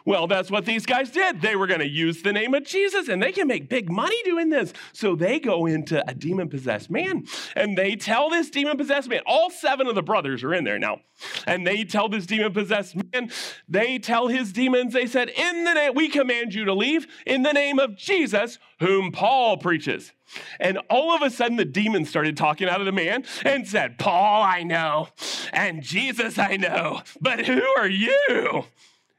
Well, 0.04 0.26
that's 0.26 0.50
what 0.50 0.66
these 0.66 0.84
guys 0.84 1.10
did. 1.10 1.40
They 1.40 1.56
were 1.56 1.66
going 1.66 1.80
to 1.80 1.88
use 1.88 2.20
the 2.20 2.34
name 2.34 2.52
of 2.52 2.64
Jesus 2.64 3.08
and 3.08 3.22
they 3.22 3.32
can 3.32 3.48
make 3.48 3.70
big 3.70 3.90
money 3.90 4.22
doing 4.24 4.50
this. 4.50 4.74
So 4.92 5.16
they 5.16 5.40
go 5.40 5.64
into 5.64 6.06
a 6.06 6.12
demon 6.12 6.50
possessed 6.50 6.90
man 6.90 7.24
and 7.56 7.78
they 7.78 7.96
tell 7.96 8.28
this 8.28 8.50
demon 8.50 8.76
possessed 8.76 9.08
man, 9.08 9.22
all 9.24 9.48
seven 9.48 9.86
of 9.86 9.94
the 9.94 10.02
brothers 10.02 10.44
are 10.44 10.52
in 10.52 10.64
there 10.64 10.78
now. 10.78 10.98
And 11.46 11.66
they 11.66 11.84
tell 11.84 12.10
this 12.10 12.26
demon 12.26 12.52
possessed 12.52 12.94
man, 12.94 13.30
they 13.66 13.98
tell 13.98 14.28
his 14.28 14.52
demons, 14.52 14.92
they 14.92 15.06
said, 15.06 15.30
In 15.30 15.64
the 15.64 15.72
name, 15.72 15.94
we 15.94 16.10
command 16.10 16.52
you 16.52 16.66
to 16.66 16.74
leave 16.74 17.06
in 17.26 17.42
the 17.42 17.52
name 17.52 17.78
of 17.78 17.96
Jesus, 17.96 18.58
whom 18.80 19.12
Paul 19.12 19.56
preaches. 19.56 20.12
And 20.60 20.78
all 20.90 21.14
of 21.14 21.22
a 21.22 21.30
sudden, 21.30 21.56
the 21.56 21.64
demon 21.64 22.04
started 22.04 22.36
talking 22.36 22.68
out 22.68 22.80
of 22.80 22.86
the 22.86 22.92
man 22.92 23.24
and 23.44 23.66
said, 23.66 23.98
Paul, 23.98 24.42
I 24.42 24.62
know, 24.62 25.08
and 25.52 25.82
Jesus, 25.82 26.38
I 26.38 26.56
know, 26.56 27.02
but 27.20 27.46
who 27.46 27.62
are 27.78 27.88
you? 27.88 28.64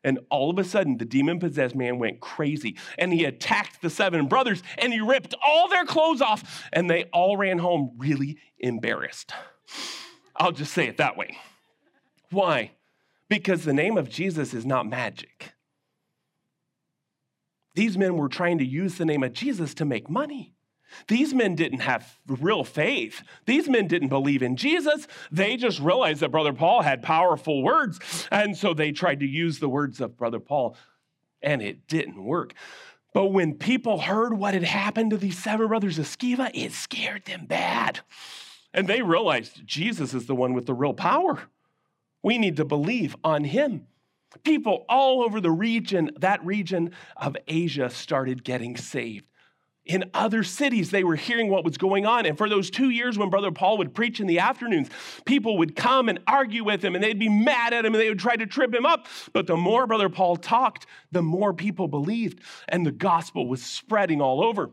And 0.04 0.20
all 0.30 0.50
of 0.50 0.58
a 0.58 0.64
sudden, 0.64 0.98
the 0.98 1.06
demon 1.06 1.40
possessed 1.40 1.76
man 1.76 1.98
went 1.98 2.20
crazy 2.20 2.78
and 2.98 3.14
he 3.14 3.24
attacked 3.24 3.82
the 3.82 3.90
seven 3.90 4.28
brothers 4.28 4.62
and 4.78 4.92
he 4.92 5.00
ripped 5.00 5.34
all 5.46 5.70
their 5.70 5.86
clothes 5.86 6.22
off 6.22 6.68
and 6.74 6.90
they 6.90 7.06
all 7.14 7.38
ran 7.38 7.60
home 7.60 7.92
really 7.98 8.38
embarrassed. 8.60 9.34
I'll 10.36 10.52
just 10.52 10.74
say 10.74 10.88
it 10.88 10.98
that 10.98 11.16
way. 11.16 11.38
Why? 12.32 12.72
Because 13.30 13.64
the 13.64 13.74
name 13.74 13.98
of 13.98 14.10
Jesus 14.10 14.54
is 14.54 14.66
not 14.66 14.88
magic. 14.88 15.54
These 17.76 17.98
men 17.98 18.18
were 18.18 18.30
trying 18.30 18.58
to 18.58 18.66
use 18.66 18.98
the 18.98 19.06
name 19.06 19.24
of 19.24 19.34
Jesus 19.34 19.74
to 19.76 19.86
make 19.86 20.10
money. 20.10 20.53
These 21.08 21.34
men 21.34 21.56
didn't 21.56 21.80
have 21.80 22.18
real 22.28 22.64
faith. 22.64 23.24
These 23.46 23.68
men 23.68 23.88
didn't 23.88 24.10
believe 24.10 24.44
in 24.44 24.56
Jesus. 24.56 25.08
They 25.32 25.58
just 25.58 25.80
realized 25.80 26.22
that 26.22 26.32
Brother 26.32 26.54
Paul 26.54 26.82
had 26.82 27.02
powerful 27.02 27.64
words. 27.64 28.00
And 28.32 28.58
so 28.58 28.74
they 28.74 28.92
tried 28.92 29.20
to 29.22 29.28
use 29.28 29.60
the 29.60 29.70
words 29.70 30.02
of 30.02 30.18
Brother 30.18 30.40
Paul, 30.40 30.76
and 31.42 31.62
it 31.62 31.88
didn't 31.88 32.24
work. 32.24 32.54
But 33.14 33.28
when 33.28 33.54
people 33.54 34.00
heard 34.00 34.34
what 34.34 34.54
had 34.56 34.64
happened 34.64 35.12
to 35.12 35.18
these 35.18 35.38
seven 35.38 35.68
brothers 35.68 36.00
of 36.00 36.06
Sceva, 36.06 36.50
it 36.54 36.72
scared 36.72 37.26
them 37.26 37.46
bad. 37.46 38.00
And 38.74 38.88
they 38.88 39.02
realized 39.02 39.66
Jesus 39.66 40.14
is 40.14 40.26
the 40.26 40.36
one 40.36 40.54
with 40.54 40.66
the 40.66 40.74
real 40.74 40.94
power. 40.94 41.44
We 42.24 42.38
need 42.38 42.58
to 42.58 42.66
believe 42.66 43.16
on 43.24 43.44
him. 43.44 43.88
People 44.44 44.86
all 44.90 45.22
over 45.22 45.40
the 45.40 45.52
region, 45.52 46.10
that 46.18 46.44
region 46.44 46.92
of 47.16 47.38
Asia, 47.48 47.90
started 47.92 48.44
getting 48.44 48.76
saved. 48.76 49.26
In 49.86 50.10
other 50.14 50.44
cities, 50.44 50.92
they 50.92 51.04
were 51.04 51.18
hearing 51.18 51.50
what 51.50 51.66
was 51.66 51.78
going 51.78 52.06
on. 52.06 52.26
And 52.26 52.38
for 52.38 52.48
those 52.48 52.70
two 52.70 52.90
years 52.90 53.18
when 53.18 53.30
Brother 53.30 53.52
Paul 53.52 53.78
would 53.80 53.94
preach 53.94 54.22
in 54.22 54.28
the 54.28 54.40
afternoons, 54.40 54.90
people 55.26 55.58
would 55.58 55.76
come 55.76 56.08
and 56.08 56.20
argue 56.26 56.64
with 56.64 56.84
him 56.84 56.96
and 56.96 57.04
they'd 57.04 57.20
be 57.20 57.28
mad 57.28 57.74
at 57.74 57.86
him 57.86 57.94
and 57.94 58.02
they 58.02 58.08
would 58.08 58.20
try 58.20 58.38
to 58.38 58.46
trip 58.46 58.74
him 58.74 58.86
up. 58.86 59.08
But 59.34 59.46
the 59.46 59.58
more 59.58 59.86
Brother 59.86 60.08
Paul 60.08 60.38
talked, 60.38 60.86
the 61.12 61.22
more 61.22 61.54
people 61.54 61.90
believed, 61.90 62.40
and 62.70 62.86
the 62.86 62.92
gospel 62.92 63.46
was 63.46 63.62
spreading 63.62 64.22
all 64.22 64.42
over. 64.42 64.72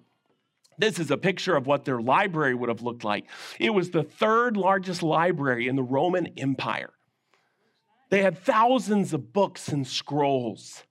This 0.78 1.00
is 1.00 1.10
a 1.10 1.18
picture 1.18 1.56
of 1.56 1.66
what 1.66 1.84
their 1.84 2.00
library 2.00 2.54
would 2.54 2.68
have 2.68 2.80
looked 2.80 3.02
like. 3.02 3.26
It 3.58 3.70
was 3.70 3.90
the 3.90 4.04
third 4.04 4.56
largest 4.56 5.02
library 5.02 5.66
in 5.66 5.74
the 5.74 5.82
Roman 5.82 6.28
Empire. 6.38 6.90
They 8.10 8.22
had 8.22 8.38
thousands 8.38 9.12
of 9.12 9.32
books 9.32 9.68
and 9.68 9.86
scrolls. 9.86 10.84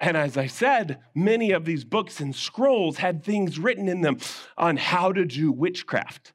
And 0.00 0.16
as 0.16 0.38
I 0.38 0.46
said, 0.46 0.98
many 1.14 1.50
of 1.50 1.66
these 1.66 1.84
books 1.84 2.20
and 2.20 2.34
scrolls 2.34 2.96
had 2.96 3.22
things 3.22 3.58
written 3.58 3.86
in 3.86 4.00
them 4.00 4.18
on 4.56 4.78
how 4.78 5.12
to 5.12 5.26
do 5.26 5.52
witchcraft. 5.52 6.32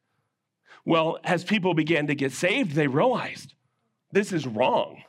Well, 0.85 1.17
as 1.23 1.43
people 1.43 1.73
began 1.73 2.05
to 2.07 2.15
get 2.15 2.31
saved, 2.31 2.73
they 2.73 2.85
realized 2.85 3.55
this 4.11 4.31
is 4.31 4.45
wrong. 4.45 5.01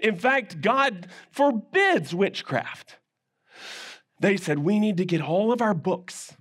In 0.00 0.16
fact, 0.16 0.62
God 0.62 1.08
forbids 1.30 2.14
witchcraft. 2.14 2.96
They 4.20 4.38
said, 4.38 4.58
We 4.58 4.80
need 4.80 4.96
to 4.96 5.04
get 5.04 5.20
all 5.20 5.52
of 5.52 5.60
our 5.60 5.74
books 5.74 6.34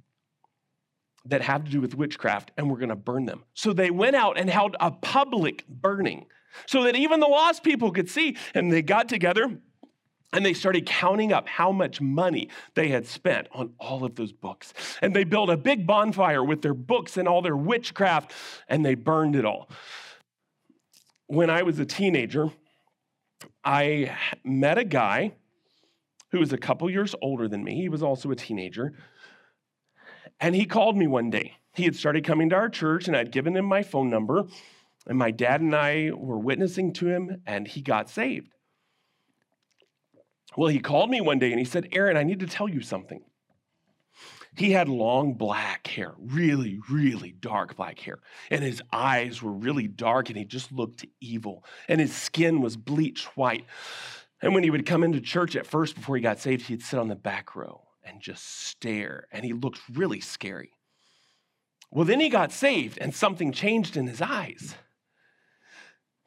that 1.26 1.42
have 1.42 1.66
to 1.66 1.72
do 1.72 1.82
with 1.82 1.96
witchcraft 1.96 2.52
and 2.58 2.70
we're 2.70 2.78
going 2.78 2.90
to 2.90 2.96
burn 2.96 3.26
them. 3.26 3.44
So 3.54 3.74
they 3.74 3.92
went 3.92 4.16
out 4.16 4.40
and 4.40 4.50
held 4.50 4.76
a 4.80 4.90
public 4.90 5.68
burning 5.68 6.26
so 6.66 6.84
that 6.84 6.96
even 6.96 7.20
the 7.20 7.28
lost 7.28 7.64
people 7.64 7.92
could 7.92 8.10
see. 8.10 8.38
And 8.56 8.72
they 8.72 8.82
got 8.82 9.08
together 9.08 9.60
and 10.34 10.46
they 10.46 10.54
started 10.54 10.86
counting 10.86 11.34
up 11.34 11.48
how 11.48 11.72
much 11.72 12.00
money 12.00 12.50
they 12.76 12.88
had 12.88 13.06
spent 13.06 13.48
on 13.54 13.74
all 13.80 14.04
of 14.04 14.16
those 14.16 14.32
books. 14.32 14.74
And 15.02 15.16
they 15.16 15.24
built 15.24 15.50
a 15.50 15.58
big 15.58 15.86
bonfire 15.86 16.44
with 16.44 16.62
their 16.62 16.74
books 16.74 17.18
and 17.18 17.28
all 17.28 17.42
their 17.42 17.58
witchcraft, 17.58 18.34
and 18.68 18.86
they 18.86 18.96
burned 18.96 19.36
it 19.36 19.46
all. 19.46 19.70
When 21.28 21.50
I 21.50 21.64
was 21.64 21.80
a 21.80 21.86
teenager, 21.86 22.52
I 23.64 24.18
met 24.44 24.78
a 24.78 24.84
guy 24.84 25.34
who 26.32 26.40
was 26.40 26.54
a 26.54 26.58
couple 26.58 26.90
years 26.90 27.14
older 27.22 27.48
than 27.48 27.64
me. 27.64 27.76
He 27.76 27.90
was 27.90 28.02
also 28.02 28.32
a 28.32 28.36
teenager. 28.36 28.94
And 30.40 30.56
he 30.56 30.66
called 30.66 30.98
me 30.98 31.08
one 31.08 31.30
day. 31.30 31.58
He 31.74 31.84
had 31.84 31.96
started 31.96 32.26
coming 32.26 32.50
to 32.50 32.56
our 32.56 32.70
church, 32.70 33.08
and 33.08 33.16
I'd 33.16 33.32
given 33.32 33.56
him 33.56 33.66
my 33.66 33.84
phone 33.84 34.10
number. 34.10 34.46
And 35.08 35.18
my 35.18 35.32
dad 35.32 35.62
and 35.62 35.76
I 35.76 36.12
were 36.14 36.38
witnessing 36.38 36.94
to 36.94 37.08
him, 37.08 37.42
and 37.46 37.68
he 37.68 37.82
got 37.82 38.10
saved. 38.10 38.54
Well, 40.58 40.70
he 40.70 40.80
called 40.80 41.10
me 41.10 41.22
one 41.22 41.40
day 41.40 41.52
and 41.52 41.60
he 41.60 41.66
said, 41.66 41.90
Aaron, 41.92 42.18
I 42.18 42.24
need 42.24 42.40
to 42.42 42.48
tell 42.48 42.68
you 42.68 42.82
something. 42.82 43.24
He 44.56 44.72
had 44.72 44.90
long 44.90 45.34
black 45.36 45.88
hair, 45.88 46.14
really, 46.18 46.80
really 46.90 47.32
dark 47.32 47.78
black 47.78 48.00
hair. 48.00 48.20
And 48.50 48.62
his 48.62 48.82
eyes 48.92 49.42
were 49.42 49.54
really 49.54 49.88
dark 49.88 50.30
and 50.30 50.38
he 50.38 50.44
just 50.44 50.74
looked 50.74 51.06
evil. 51.22 51.64
And 51.88 52.02
his 52.02 52.14
skin 52.14 52.62
was 52.62 52.76
bleached 52.76 53.38
white. 53.38 53.66
And 54.42 54.54
when 54.54 54.64
he 54.64 54.70
would 54.70 54.86
come 54.86 55.04
into 55.04 55.22
church 55.22 55.56
at 55.56 55.66
first, 55.66 55.96
before 55.96 56.18
he 56.18 56.22
got 56.22 56.40
saved, 56.40 56.66
he'd 56.66 56.84
sit 56.84 57.00
on 57.00 57.08
the 57.08 57.16
back 57.16 57.56
row 57.56 57.88
and 58.04 58.20
just 58.20 58.66
stare. 58.66 59.28
And 59.32 59.46
he 59.46 59.54
looked 59.54 59.80
really 59.94 60.20
scary. 60.20 60.72
Well, 61.90 62.06
then 62.06 62.20
he 62.20 62.28
got 62.28 62.52
saved 62.52 62.98
and 63.00 63.16
something 63.16 63.54
changed 63.54 63.96
in 63.96 64.08
his 64.08 64.22
eyes. 64.22 64.76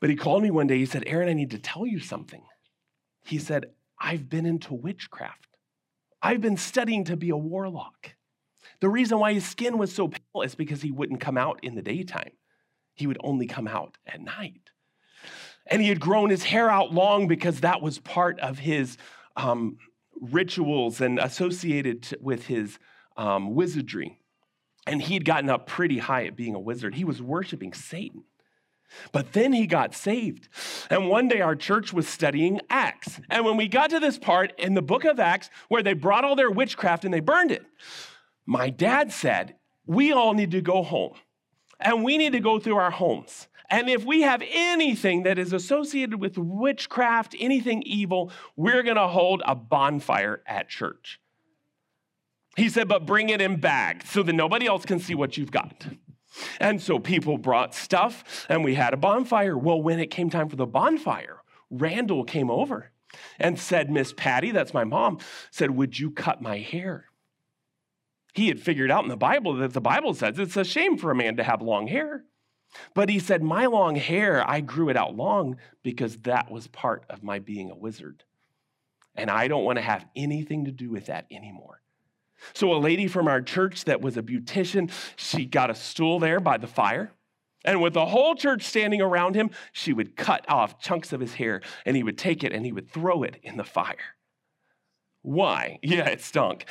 But 0.00 0.08
he 0.08 0.16
called 0.16 0.42
me 0.42 0.50
one 0.50 0.66
day. 0.66 0.78
He 0.78 0.86
said, 0.86 1.04
Aaron, 1.06 1.28
I 1.28 1.34
need 1.34 1.50
to 1.50 1.58
tell 1.58 1.86
you 1.86 1.98
something. 1.98 2.42
He 3.24 3.38
said, 3.38 3.66
I've 4.04 4.28
been 4.28 4.44
into 4.44 4.74
witchcraft. 4.74 5.56
I've 6.20 6.42
been 6.42 6.58
studying 6.58 7.04
to 7.04 7.16
be 7.16 7.30
a 7.30 7.36
warlock. 7.36 8.14
The 8.80 8.90
reason 8.90 9.18
why 9.18 9.32
his 9.32 9.46
skin 9.46 9.78
was 9.78 9.94
so 9.94 10.08
pale 10.08 10.42
is 10.42 10.54
because 10.54 10.82
he 10.82 10.90
wouldn't 10.90 11.20
come 11.20 11.38
out 11.38 11.60
in 11.62 11.74
the 11.74 11.82
daytime, 11.82 12.32
he 12.92 13.06
would 13.06 13.18
only 13.24 13.46
come 13.46 13.66
out 13.66 13.96
at 14.06 14.20
night. 14.20 14.70
And 15.66 15.80
he 15.80 15.88
had 15.88 16.00
grown 16.00 16.28
his 16.28 16.44
hair 16.44 16.68
out 16.68 16.92
long 16.92 17.26
because 17.26 17.60
that 17.60 17.80
was 17.80 17.98
part 17.98 18.38
of 18.40 18.58
his 18.58 18.98
um, 19.36 19.78
rituals 20.20 21.00
and 21.00 21.18
associated 21.18 22.14
with 22.20 22.46
his 22.46 22.78
um, 23.16 23.54
wizardry. 23.54 24.20
And 24.86 25.00
he'd 25.00 25.24
gotten 25.24 25.48
up 25.48 25.66
pretty 25.66 25.96
high 25.96 26.26
at 26.26 26.36
being 26.36 26.54
a 26.54 26.60
wizard. 26.60 26.94
He 26.94 27.04
was 27.04 27.22
worshiping 27.22 27.72
Satan. 27.72 28.24
But 29.12 29.32
then 29.32 29.52
he 29.52 29.66
got 29.66 29.94
saved. 29.94 30.48
And 30.90 31.08
one 31.08 31.28
day 31.28 31.40
our 31.40 31.56
church 31.56 31.92
was 31.92 32.08
studying 32.08 32.60
Acts. 32.70 33.20
And 33.30 33.44
when 33.44 33.56
we 33.56 33.68
got 33.68 33.90
to 33.90 34.00
this 34.00 34.18
part 34.18 34.52
in 34.58 34.74
the 34.74 34.82
book 34.82 35.04
of 35.04 35.20
Acts 35.20 35.50
where 35.68 35.82
they 35.82 35.94
brought 35.94 36.24
all 36.24 36.36
their 36.36 36.50
witchcraft 36.50 37.04
and 37.04 37.12
they 37.12 37.20
burned 37.20 37.50
it, 37.50 37.64
my 38.46 38.70
dad 38.70 39.12
said, 39.12 39.56
We 39.86 40.12
all 40.12 40.34
need 40.34 40.50
to 40.52 40.60
go 40.60 40.82
home 40.82 41.14
and 41.80 42.04
we 42.04 42.18
need 42.18 42.32
to 42.32 42.40
go 42.40 42.58
through 42.58 42.76
our 42.76 42.90
homes. 42.90 43.48
And 43.70 43.88
if 43.88 44.04
we 44.04 44.22
have 44.22 44.42
anything 44.46 45.22
that 45.22 45.38
is 45.38 45.52
associated 45.52 46.20
with 46.20 46.36
witchcraft, 46.36 47.34
anything 47.38 47.82
evil, 47.82 48.30
we're 48.56 48.82
going 48.82 48.96
to 48.96 49.08
hold 49.08 49.42
a 49.46 49.54
bonfire 49.54 50.42
at 50.46 50.68
church. 50.68 51.18
He 52.56 52.68
said, 52.68 52.88
but 52.88 53.06
bring 53.06 53.30
it 53.30 53.40
in 53.40 53.56
bags 53.56 54.10
so 54.10 54.22
that 54.22 54.32
nobody 54.32 54.66
else 54.66 54.84
can 54.84 55.00
see 55.00 55.14
what 55.14 55.36
you've 55.36 55.50
got. 55.50 55.86
And 56.60 56.82
so 56.82 56.98
people 56.98 57.38
brought 57.38 57.74
stuff 57.74 58.46
and 58.48 58.64
we 58.64 58.74
had 58.74 58.94
a 58.94 58.98
bonfire. 58.98 59.56
Well, 59.56 59.80
when 59.80 60.00
it 60.00 60.10
came 60.10 60.30
time 60.30 60.48
for 60.48 60.56
the 60.56 60.66
bonfire, 60.66 61.42
Randall 61.70 62.24
came 62.24 62.50
over 62.50 62.90
and 63.38 63.58
said, 63.58 63.90
Miss 63.90 64.12
Patty, 64.12 64.50
that's 64.50 64.74
my 64.74 64.84
mom, 64.84 65.18
said, 65.50 65.70
Would 65.70 65.98
you 65.98 66.10
cut 66.10 66.42
my 66.42 66.58
hair? 66.58 67.06
He 68.34 68.48
had 68.48 68.60
figured 68.60 68.90
out 68.90 69.04
in 69.04 69.10
the 69.10 69.16
Bible 69.16 69.54
that 69.54 69.72
the 69.72 69.80
Bible 69.80 70.12
says 70.14 70.38
it's 70.38 70.56
a 70.56 70.64
shame 70.64 70.98
for 70.98 71.10
a 71.10 71.16
man 71.16 71.36
to 71.36 71.44
have 71.44 71.62
long 71.62 71.86
hair. 71.86 72.24
But 72.92 73.08
he 73.08 73.20
said, 73.20 73.42
My 73.42 73.66
long 73.66 73.94
hair, 73.94 74.48
I 74.48 74.60
grew 74.60 74.88
it 74.88 74.96
out 74.96 75.14
long 75.14 75.56
because 75.82 76.16
that 76.18 76.50
was 76.50 76.66
part 76.66 77.04
of 77.08 77.22
my 77.22 77.38
being 77.38 77.70
a 77.70 77.76
wizard. 77.76 78.24
And 79.14 79.30
I 79.30 79.46
don't 79.46 79.64
want 79.64 79.76
to 79.76 79.82
have 79.82 80.04
anything 80.16 80.64
to 80.64 80.72
do 80.72 80.90
with 80.90 81.06
that 81.06 81.26
anymore. 81.30 81.80
So, 82.52 82.72
a 82.72 82.78
lady 82.78 83.08
from 83.08 83.28
our 83.28 83.40
church 83.40 83.84
that 83.84 84.00
was 84.00 84.16
a 84.16 84.22
beautician, 84.22 84.90
she 85.16 85.44
got 85.46 85.70
a 85.70 85.74
stool 85.74 86.18
there 86.18 86.40
by 86.40 86.58
the 86.58 86.66
fire. 86.66 87.12
And 87.64 87.80
with 87.80 87.94
the 87.94 88.06
whole 88.06 88.34
church 88.34 88.62
standing 88.62 89.00
around 89.00 89.34
him, 89.34 89.50
she 89.72 89.92
would 89.92 90.16
cut 90.16 90.44
off 90.48 90.78
chunks 90.78 91.12
of 91.12 91.20
his 91.20 91.34
hair 91.34 91.62
and 91.86 91.96
he 91.96 92.02
would 92.02 92.18
take 92.18 92.44
it 92.44 92.52
and 92.52 92.64
he 92.64 92.72
would 92.72 92.90
throw 92.90 93.22
it 93.22 93.36
in 93.42 93.56
the 93.56 93.64
fire. 93.64 94.16
Why? 95.22 95.78
Yeah, 95.82 96.08
it 96.08 96.20
stunk. 96.20 96.66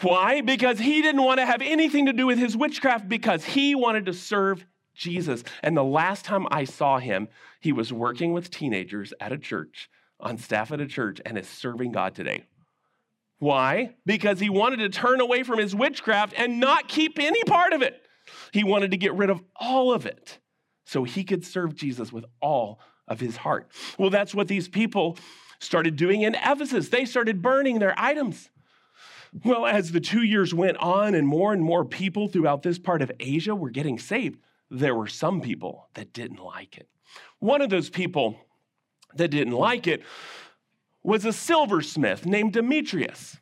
Why? 0.00 0.42
Because 0.42 0.78
he 0.78 1.02
didn't 1.02 1.22
want 1.22 1.40
to 1.40 1.46
have 1.46 1.62
anything 1.62 2.06
to 2.06 2.12
do 2.12 2.26
with 2.26 2.38
his 2.38 2.56
witchcraft 2.56 3.08
because 3.08 3.44
he 3.44 3.74
wanted 3.74 4.06
to 4.06 4.12
serve 4.12 4.64
Jesus. 4.94 5.42
And 5.62 5.76
the 5.76 5.84
last 5.84 6.24
time 6.24 6.46
I 6.50 6.64
saw 6.64 6.98
him, 6.98 7.28
he 7.60 7.72
was 7.72 7.92
working 7.92 8.32
with 8.32 8.50
teenagers 8.50 9.12
at 9.20 9.32
a 9.32 9.38
church, 9.38 9.88
on 10.20 10.38
staff 10.38 10.70
at 10.70 10.80
a 10.80 10.86
church, 10.86 11.20
and 11.24 11.38
is 11.38 11.48
serving 11.48 11.92
God 11.92 12.14
today. 12.14 12.44
Why? 13.38 13.94
Because 14.04 14.40
he 14.40 14.48
wanted 14.48 14.78
to 14.78 14.88
turn 14.88 15.20
away 15.20 15.42
from 15.42 15.58
his 15.58 15.74
witchcraft 15.74 16.34
and 16.36 16.58
not 16.58 16.88
keep 16.88 17.18
any 17.18 17.42
part 17.44 17.72
of 17.72 17.82
it. 17.82 18.00
He 18.52 18.64
wanted 18.64 18.90
to 18.92 18.96
get 18.96 19.14
rid 19.14 19.30
of 19.30 19.42
all 19.56 19.92
of 19.92 20.06
it 20.06 20.38
so 20.84 21.04
he 21.04 21.24
could 21.24 21.44
serve 21.44 21.74
Jesus 21.74 22.12
with 22.12 22.24
all 22.40 22.80
of 23.06 23.20
his 23.20 23.36
heart. 23.36 23.70
Well, 23.98 24.10
that's 24.10 24.34
what 24.34 24.48
these 24.48 24.68
people 24.68 25.18
started 25.60 25.96
doing 25.96 26.22
in 26.22 26.34
Ephesus. 26.34 26.88
They 26.88 27.04
started 27.04 27.42
burning 27.42 27.78
their 27.78 27.94
items. 27.96 28.50
Well, 29.44 29.66
as 29.66 29.92
the 29.92 30.00
two 30.00 30.22
years 30.22 30.54
went 30.54 30.78
on 30.78 31.14
and 31.14 31.26
more 31.26 31.52
and 31.52 31.62
more 31.62 31.84
people 31.84 32.28
throughout 32.28 32.62
this 32.62 32.78
part 32.78 33.02
of 33.02 33.12
Asia 33.20 33.54
were 33.54 33.70
getting 33.70 33.98
saved, 33.98 34.40
there 34.70 34.94
were 34.94 35.08
some 35.08 35.40
people 35.40 35.88
that 35.94 36.12
didn't 36.12 36.42
like 36.42 36.78
it. 36.78 36.88
One 37.38 37.60
of 37.60 37.70
those 37.70 37.90
people 37.90 38.38
that 39.14 39.28
didn't 39.28 39.52
like 39.52 39.86
it 39.86 40.02
was 41.06 41.24
a 41.24 41.32
silversmith 41.32 42.26
named 42.26 42.52
Demetrius. 42.52 43.36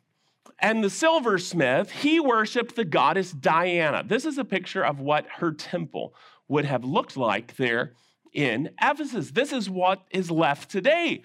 And 0.59 0.83
the 0.83 0.89
silversmith, 0.89 1.89
he 1.89 2.19
worshiped 2.19 2.75
the 2.75 2.85
goddess 2.85 3.31
Diana. 3.31 4.03
This 4.05 4.23
is 4.23 4.37
a 4.37 4.45
picture 4.45 4.85
of 4.85 4.99
what 4.99 5.25
her 5.37 5.51
temple 5.51 6.13
would 6.47 6.65
have 6.65 6.85
looked 6.85 7.17
like 7.17 7.55
there 7.55 7.93
in 8.31 8.69
Ephesus. 8.79 9.31
This 9.31 9.51
is 9.51 9.67
what 9.67 10.03
is 10.11 10.29
left 10.29 10.69
today 10.69 11.23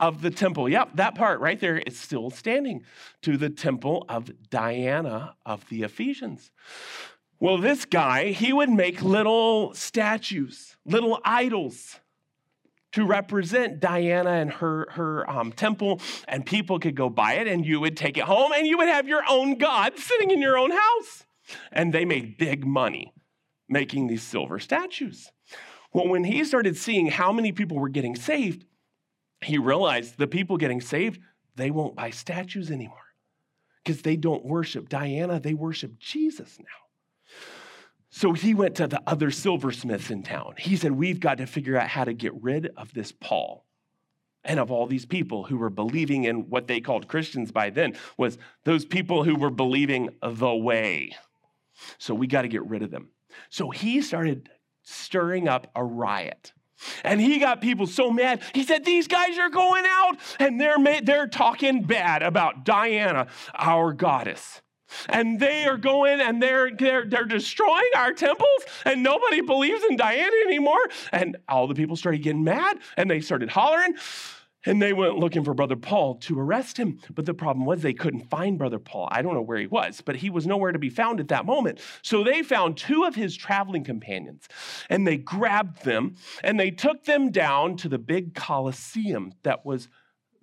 of 0.00 0.22
the 0.22 0.30
temple. 0.30 0.70
Yep, 0.70 0.92
that 0.94 1.14
part 1.14 1.38
right 1.40 1.60
there 1.60 1.76
is 1.76 1.98
still 1.98 2.30
standing 2.30 2.82
to 3.20 3.36
the 3.36 3.50
temple 3.50 4.06
of 4.08 4.30
Diana 4.48 5.36
of 5.44 5.68
the 5.68 5.82
Ephesians. 5.82 6.50
Well, 7.40 7.58
this 7.58 7.84
guy, 7.84 8.32
he 8.32 8.54
would 8.54 8.70
make 8.70 9.02
little 9.02 9.74
statues, 9.74 10.76
little 10.86 11.20
idols 11.26 12.00
to 12.92 13.06
represent 13.06 13.80
Diana 13.80 14.30
and 14.30 14.50
her, 14.52 14.86
her 14.90 15.28
um, 15.28 15.52
temple, 15.52 16.00
and 16.28 16.44
people 16.44 16.78
could 16.78 16.94
go 16.94 17.08
buy 17.08 17.34
it, 17.34 17.46
and 17.46 17.66
you 17.66 17.80
would 17.80 17.96
take 17.96 18.16
it 18.16 18.24
home, 18.24 18.52
and 18.52 18.66
you 18.66 18.78
would 18.78 18.88
have 18.88 19.08
your 19.08 19.22
own 19.28 19.56
God 19.56 19.98
sitting 19.98 20.30
in 20.30 20.40
your 20.40 20.58
own 20.58 20.70
house. 20.70 21.24
And 21.70 21.92
they 21.92 22.04
made 22.04 22.38
big 22.38 22.66
money 22.66 23.12
making 23.68 24.06
these 24.06 24.22
silver 24.22 24.58
statues. 24.58 25.30
Well, 25.92 26.08
when 26.08 26.24
he 26.24 26.44
started 26.44 26.76
seeing 26.76 27.08
how 27.08 27.32
many 27.32 27.52
people 27.52 27.78
were 27.78 27.88
getting 27.88 28.16
saved, 28.16 28.64
he 29.42 29.58
realized 29.58 30.18
the 30.18 30.26
people 30.26 30.56
getting 30.56 30.80
saved, 30.80 31.20
they 31.56 31.70
won't 31.70 31.96
buy 31.96 32.10
statues 32.10 32.70
anymore 32.70 32.96
because 33.82 34.02
they 34.02 34.16
don't 34.16 34.44
worship 34.44 34.88
Diana, 34.88 35.40
they 35.40 35.54
worship 35.54 35.98
Jesus 35.98 36.58
now. 36.58 36.66
So 38.14 38.34
he 38.34 38.52
went 38.52 38.74
to 38.74 38.86
the 38.86 39.02
other 39.06 39.30
silversmiths 39.30 40.10
in 40.10 40.22
town. 40.22 40.54
He 40.58 40.76
said, 40.76 40.92
We've 40.92 41.18
got 41.18 41.38
to 41.38 41.46
figure 41.46 41.78
out 41.78 41.88
how 41.88 42.04
to 42.04 42.12
get 42.12 42.34
rid 42.42 42.70
of 42.76 42.92
this 42.92 43.10
Paul 43.10 43.64
and 44.44 44.60
of 44.60 44.70
all 44.70 44.86
these 44.86 45.06
people 45.06 45.44
who 45.44 45.56
were 45.56 45.70
believing 45.70 46.24
in 46.24 46.50
what 46.50 46.66
they 46.66 46.80
called 46.80 47.08
Christians 47.08 47.52
by 47.52 47.70
then, 47.70 47.94
was 48.18 48.36
those 48.64 48.84
people 48.84 49.24
who 49.24 49.34
were 49.34 49.50
believing 49.50 50.10
the 50.22 50.54
way. 50.54 51.16
So 51.96 52.14
we 52.14 52.26
got 52.26 52.42
to 52.42 52.48
get 52.48 52.66
rid 52.66 52.82
of 52.82 52.90
them. 52.90 53.08
So 53.48 53.70
he 53.70 54.02
started 54.02 54.50
stirring 54.82 55.48
up 55.48 55.70
a 55.74 55.82
riot. 55.82 56.52
And 57.04 57.18
he 57.18 57.38
got 57.38 57.62
people 57.62 57.86
so 57.86 58.10
mad. 58.10 58.42
He 58.54 58.62
said, 58.62 58.84
These 58.84 59.08
guys 59.08 59.38
are 59.38 59.48
going 59.48 59.84
out 59.88 60.18
and 60.38 60.60
they're, 60.60 61.00
they're 61.00 61.28
talking 61.28 61.82
bad 61.84 62.22
about 62.22 62.66
Diana, 62.66 63.28
our 63.54 63.94
goddess 63.94 64.60
and 65.08 65.38
they 65.38 65.66
are 65.66 65.76
going 65.76 66.20
and 66.20 66.42
they're, 66.42 66.70
they're, 66.70 67.04
they're 67.04 67.24
destroying 67.24 67.90
our 67.96 68.12
temples 68.12 68.48
and 68.84 69.02
nobody 69.02 69.40
believes 69.40 69.82
in 69.88 69.96
Diana 69.96 70.36
anymore. 70.46 70.82
And 71.12 71.36
all 71.48 71.66
the 71.66 71.74
people 71.74 71.96
started 71.96 72.22
getting 72.22 72.44
mad 72.44 72.78
and 72.96 73.10
they 73.10 73.20
started 73.20 73.50
hollering 73.50 73.94
and 74.64 74.80
they 74.80 74.92
went 74.92 75.18
looking 75.18 75.44
for 75.44 75.54
Brother 75.54 75.76
Paul 75.76 76.16
to 76.16 76.38
arrest 76.38 76.76
him. 76.76 76.98
But 77.14 77.26
the 77.26 77.34
problem 77.34 77.66
was 77.66 77.82
they 77.82 77.92
couldn't 77.92 78.30
find 78.30 78.58
Brother 78.58 78.78
Paul. 78.78 79.08
I 79.10 79.22
don't 79.22 79.34
know 79.34 79.42
where 79.42 79.58
he 79.58 79.66
was, 79.66 80.00
but 80.00 80.16
he 80.16 80.30
was 80.30 80.46
nowhere 80.46 80.72
to 80.72 80.78
be 80.78 80.90
found 80.90 81.20
at 81.20 81.28
that 81.28 81.46
moment. 81.46 81.80
So 82.02 82.22
they 82.22 82.42
found 82.42 82.76
two 82.76 83.04
of 83.04 83.14
his 83.14 83.36
traveling 83.36 83.84
companions 83.84 84.48
and 84.88 85.06
they 85.06 85.16
grabbed 85.16 85.84
them 85.84 86.14
and 86.44 86.58
they 86.58 86.70
took 86.70 87.04
them 87.04 87.30
down 87.30 87.76
to 87.78 87.88
the 87.88 87.98
big 87.98 88.34
Colosseum 88.34 89.32
that 89.42 89.66
was 89.66 89.88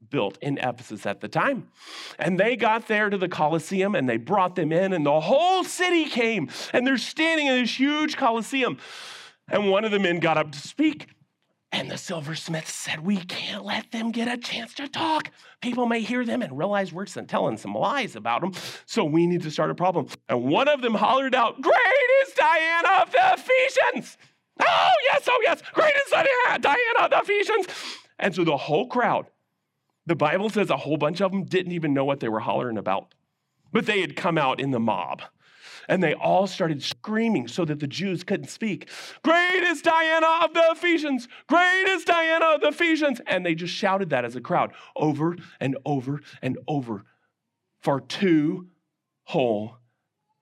built 0.09 0.37
in 0.41 0.57
Ephesus 0.57 1.05
at 1.05 1.21
the 1.21 1.27
time. 1.27 1.69
And 2.17 2.39
they 2.39 2.55
got 2.55 2.87
there 2.87 3.09
to 3.09 3.17
the 3.17 3.29
Colosseum 3.29 3.95
and 3.95 4.07
they 4.09 4.17
brought 4.17 4.55
them 4.55 4.71
in, 4.71 4.93
and 4.93 5.05
the 5.05 5.19
whole 5.19 5.63
city 5.63 6.05
came, 6.05 6.49
and 6.73 6.85
they're 6.85 6.97
standing 6.97 7.47
in 7.47 7.61
this 7.61 7.79
huge 7.79 8.17
Colosseum. 8.17 8.77
And 9.47 9.69
one 9.69 9.85
of 9.85 9.91
the 9.91 9.99
men 9.99 10.19
got 10.19 10.37
up 10.37 10.51
to 10.51 10.59
speak. 10.59 11.07
And 11.71 11.89
the 11.89 11.97
silversmith 11.97 12.67
said, 12.67 13.05
We 13.05 13.17
can't 13.17 13.63
let 13.63 13.91
them 13.91 14.11
get 14.11 14.27
a 14.27 14.37
chance 14.37 14.73
to 14.75 14.87
talk. 14.87 15.29
People 15.61 15.85
may 15.85 16.01
hear 16.01 16.25
them 16.25 16.41
and 16.41 16.57
realize 16.57 16.91
we're 16.91 17.05
telling 17.05 17.57
some 17.57 17.75
lies 17.75 18.15
about 18.15 18.41
them. 18.41 18.53
So 18.87 19.05
we 19.05 19.27
need 19.27 19.43
to 19.43 19.51
start 19.51 19.69
a 19.69 19.75
problem. 19.75 20.07
And 20.27 20.45
one 20.45 20.67
of 20.67 20.81
them 20.81 20.95
hollered 20.95 21.35
out, 21.35 21.61
Great 21.61 21.75
is 22.23 22.33
Diana 22.33 23.03
of 23.03 23.11
the 23.11 23.19
Ephesians. 23.33 24.17
Oh, 24.59 24.93
yes, 25.03 25.27
oh, 25.29 25.39
yes. 25.43 25.61
Great 25.73 25.93
is 25.95 26.11
Diana 26.11 27.03
of 27.03 27.11
the 27.11 27.19
Ephesians. 27.19 27.67
And 28.17 28.33
so 28.33 28.43
the 28.43 28.57
whole 28.57 28.87
crowd 28.87 29.27
the 30.09 30.15
Bible 30.15 30.49
says 30.49 30.71
a 30.71 30.77
whole 30.77 30.97
bunch 30.97 31.21
of 31.21 31.31
them 31.31 31.43
didn't 31.43 31.71
even 31.71 31.93
know 31.93 32.03
what 32.03 32.19
they 32.19 32.29
were 32.29 32.39
hollering 32.39 32.79
about, 32.79 33.13
but 33.71 33.85
they 33.85 34.01
had 34.01 34.15
come 34.15 34.39
out 34.39 34.59
in 34.59 34.71
the 34.71 34.79
mob. 34.79 35.21
And 35.87 36.01
they 36.01 36.15
all 36.15 36.47
started 36.47 36.81
screaming 36.83 37.47
so 37.47 37.63
that 37.65 37.79
the 37.79 37.87
Jews 37.87 38.23
couldn't 38.23 38.49
speak. 38.49 38.89
Great 39.23 39.63
is 39.63 39.83
Diana 39.83 40.39
of 40.43 40.53
the 40.53 40.63
Ephesians! 40.71 41.27
Great 41.47 41.87
is 41.87 42.05
Diana 42.05 42.55
of 42.55 42.61
the 42.61 42.69
Ephesians! 42.69 43.21
And 43.27 43.45
they 43.45 43.53
just 43.53 43.73
shouted 43.73 44.09
that 44.09 44.25
as 44.25 44.35
a 44.35 44.41
crowd 44.41 44.73
over 44.95 45.35
and 45.59 45.77
over 45.85 46.21
and 46.41 46.57
over 46.67 47.05
for 47.79 48.01
two 48.01 48.67
whole 49.25 49.77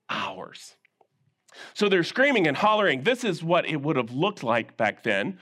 hours. 0.09 0.75
So 1.73 1.89
they're 1.89 2.03
screaming 2.03 2.47
and 2.47 2.55
hollering. 2.55 3.03
This 3.03 3.25
is 3.25 3.43
what 3.43 3.67
it 3.67 3.81
would 3.81 3.97
have 3.97 4.11
looked 4.11 4.43
like 4.43 4.77
back 4.77 5.03
then. 5.03 5.39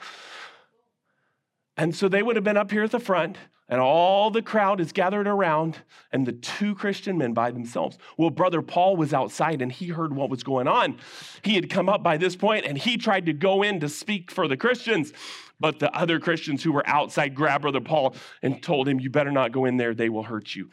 And 1.78 1.96
so 1.96 2.08
they 2.08 2.24
would 2.24 2.36
have 2.36 2.46
been 2.46 2.58
up 2.58 2.72
here 2.72 2.84
at 2.84 2.92
the 2.92 3.00
front 3.00 3.38
and 3.68 3.82
all 3.82 4.30
the 4.30 4.44
crowd 4.44 4.80
is 4.80 4.92
gathered 4.92 5.28
around, 5.28 5.80
and 6.12 6.26
the 6.26 6.34
two 6.34 6.76
Christian 6.76 7.18
men 7.18 7.34
by 7.34 7.50
themselves. 7.50 7.98
Well, 8.16 8.30
brother 8.30 8.62
Paul 8.62 8.96
was 8.96 9.14
outside 9.14 9.62
and 9.62 9.72
he 9.72 9.88
heard 9.88 10.16
what 10.16 10.30
was 10.30 10.44
going 10.44 10.68
on. 10.68 11.00
He 11.42 11.56
had 11.56 11.70
come 11.70 11.90
up 11.90 12.04
by 12.04 12.18
this 12.18 12.36
point 12.36 12.66
and 12.66 12.78
he 12.78 12.98
tried 12.98 13.26
to 13.26 13.34
go 13.34 13.64
in 13.64 13.80
to 13.80 13.90
speak 13.90 14.30
for 14.30 14.48
the 14.48 14.58
Christians. 14.58 15.14
But 15.60 15.80
the 15.80 15.94
other 15.96 16.20
Christians 16.20 16.64
who 16.64 16.74
were 16.74 16.88
outside 16.88 17.34
grabbed 17.34 17.64
brother 17.64 17.82
Paul 17.82 18.16
and 18.44 18.62
told 18.62 18.88
him, 18.88 19.00
You 19.00 19.10
better 19.10 19.32
not 19.32 19.52
go 19.52 19.66
in 19.66 19.78
there, 19.78 19.96
they 19.96 20.10
will 20.10 20.24
hurt 20.24 20.54
you. 20.54 20.70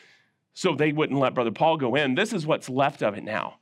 So 0.52 0.74
they 0.74 0.92
wouldn't 0.92 1.18
let 1.18 1.34
brother 1.34 1.52
Paul 1.52 1.78
go 1.78 1.94
in. 1.94 2.14
This 2.14 2.34
is 2.34 2.46
what's 2.46 2.68
left 2.68 3.02
of 3.02 3.14
it 3.14 3.24
now. 3.24 3.54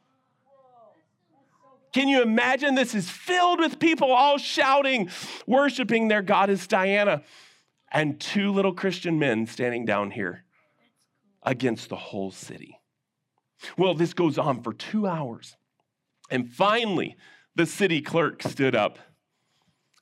Can 1.92 2.08
you 2.08 2.22
imagine? 2.22 2.74
This 2.74 2.94
is 2.94 3.10
filled 3.10 3.60
with 3.60 3.78
people 3.78 4.12
all 4.12 4.38
shouting, 4.38 5.10
worshiping 5.46 6.08
their 6.08 6.22
goddess 6.22 6.66
Diana 6.66 7.22
and 7.90 8.20
two 8.20 8.52
little 8.52 8.74
Christian 8.74 9.18
men 9.18 9.46
standing 9.46 9.84
down 9.84 10.10
here 10.12 10.44
against 11.42 11.88
the 11.88 11.96
whole 11.96 12.30
city. 12.30 12.78
Well, 13.76 13.94
this 13.94 14.14
goes 14.14 14.38
on 14.38 14.62
for 14.62 14.72
two 14.72 15.06
hours. 15.06 15.56
And 16.30 16.50
finally, 16.50 17.16
the 17.54 17.66
city 17.66 18.00
clerk 18.00 18.42
stood 18.42 18.74
up 18.74 18.98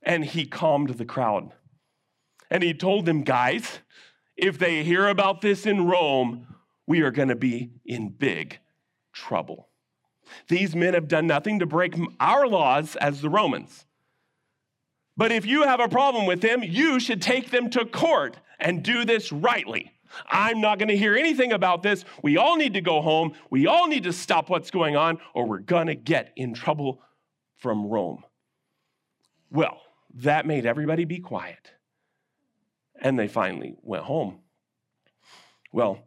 and 0.03 0.24
he 0.24 0.46
calmed 0.46 0.90
the 0.90 1.05
crowd. 1.05 1.53
And 2.51 2.62
he 2.62 2.74
told 2.74 3.07
them, 3.07 3.22
guys, 3.22 3.81
if 4.37 4.59
they 4.59 4.85
hear 4.85 5.09
about 5.09 5.40
this 5.40 5.66
in 5.66 5.87
Rome, 5.87 6.46
we 6.87 7.03
are 7.03 7.11
going 7.11 7.29
to 7.29 7.37
be 7.37 7.72
in 7.85 8.11
big 8.11 8.59
trouble. 9.12 9.68
These 10.48 10.77
men 10.77 10.94
have 10.94 11.09
done 11.09 11.27
nothing 11.27 11.59
to 11.59 11.66
break 11.66 11.94
our 12.20 12.46
laws 12.46 12.96
as 12.96 13.20
the 13.20 13.29
Romans. 13.29 13.87
But 15.18 15.33
if 15.33 15.44
you 15.44 15.64
have 15.64 15.81
a 15.81 15.88
problem 15.88 16.26
with 16.26 16.40
them, 16.40 16.62
you 16.62 17.00
should 17.00 17.20
take 17.20 17.50
them 17.50 17.68
to 17.70 17.85
court 17.85 18.37
and 18.61 18.85
do 18.85 19.04
this 19.04 19.33
rightly. 19.33 19.92
I'm 20.26 20.61
not 20.61 20.78
going 20.78 20.88
to 20.88 20.96
hear 20.96 21.16
anything 21.16 21.52
about 21.52 21.83
this. 21.83 22.04
We 22.22 22.37
all 22.37 22.57
need 22.57 22.74
to 22.74 22.81
go 22.81 23.02
home. 23.02 23.35
We 23.50 23.66
all 23.66 23.88
need 23.88 24.04
to 24.04 24.12
stop 24.12 24.48
what's 24.48 24.70
going 24.70 24.96
on, 24.96 25.18
or 25.35 25.46
we're 25.46 25.59
going 25.59 25.88
to 25.88 25.96
get 25.96 26.33
in 26.37 26.54
trouble 26.54 27.02
from 27.57 27.88
Rome. 27.88 28.22
Well, 29.50 29.81
that 30.14 30.46
made 30.46 30.64
everybody 30.64 31.04
be 31.04 31.18
quiet. 31.18 31.72
And 33.00 33.18
they 33.18 33.28
finally 33.28 33.74
went 33.83 34.04
home. 34.04 34.38
Well, 35.72 35.98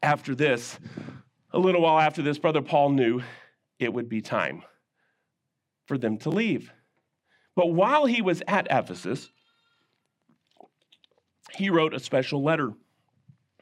after 0.00 0.36
this, 0.36 0.78
a 1.50 1.58
little 1.58 1.82
while 1.82 1.98
after 1.98 2.22
this, 2.22 2.38
Brother 2.38 2.62
Paul 2.62 2.90
knew 2.90 3.22
it 3.80 3.92
would 3.92 4.08
be 4.08 4.20
time 4.20 4.62
for 5.86 5.98
them 5.98 6.16
to 6.18 6.30
leave. 6.30 6.72
But 7.54 7.72
while 7.72 8.06
he 8.06 8.22
was 8.22 8.42
at 8.48 8.66
Ephesus, 8.70 9.30
he 11.54 11.70
wrote 11.70 11.94
a 11.94 12.00
special 12.00 12.42
letter. 12.42 12.72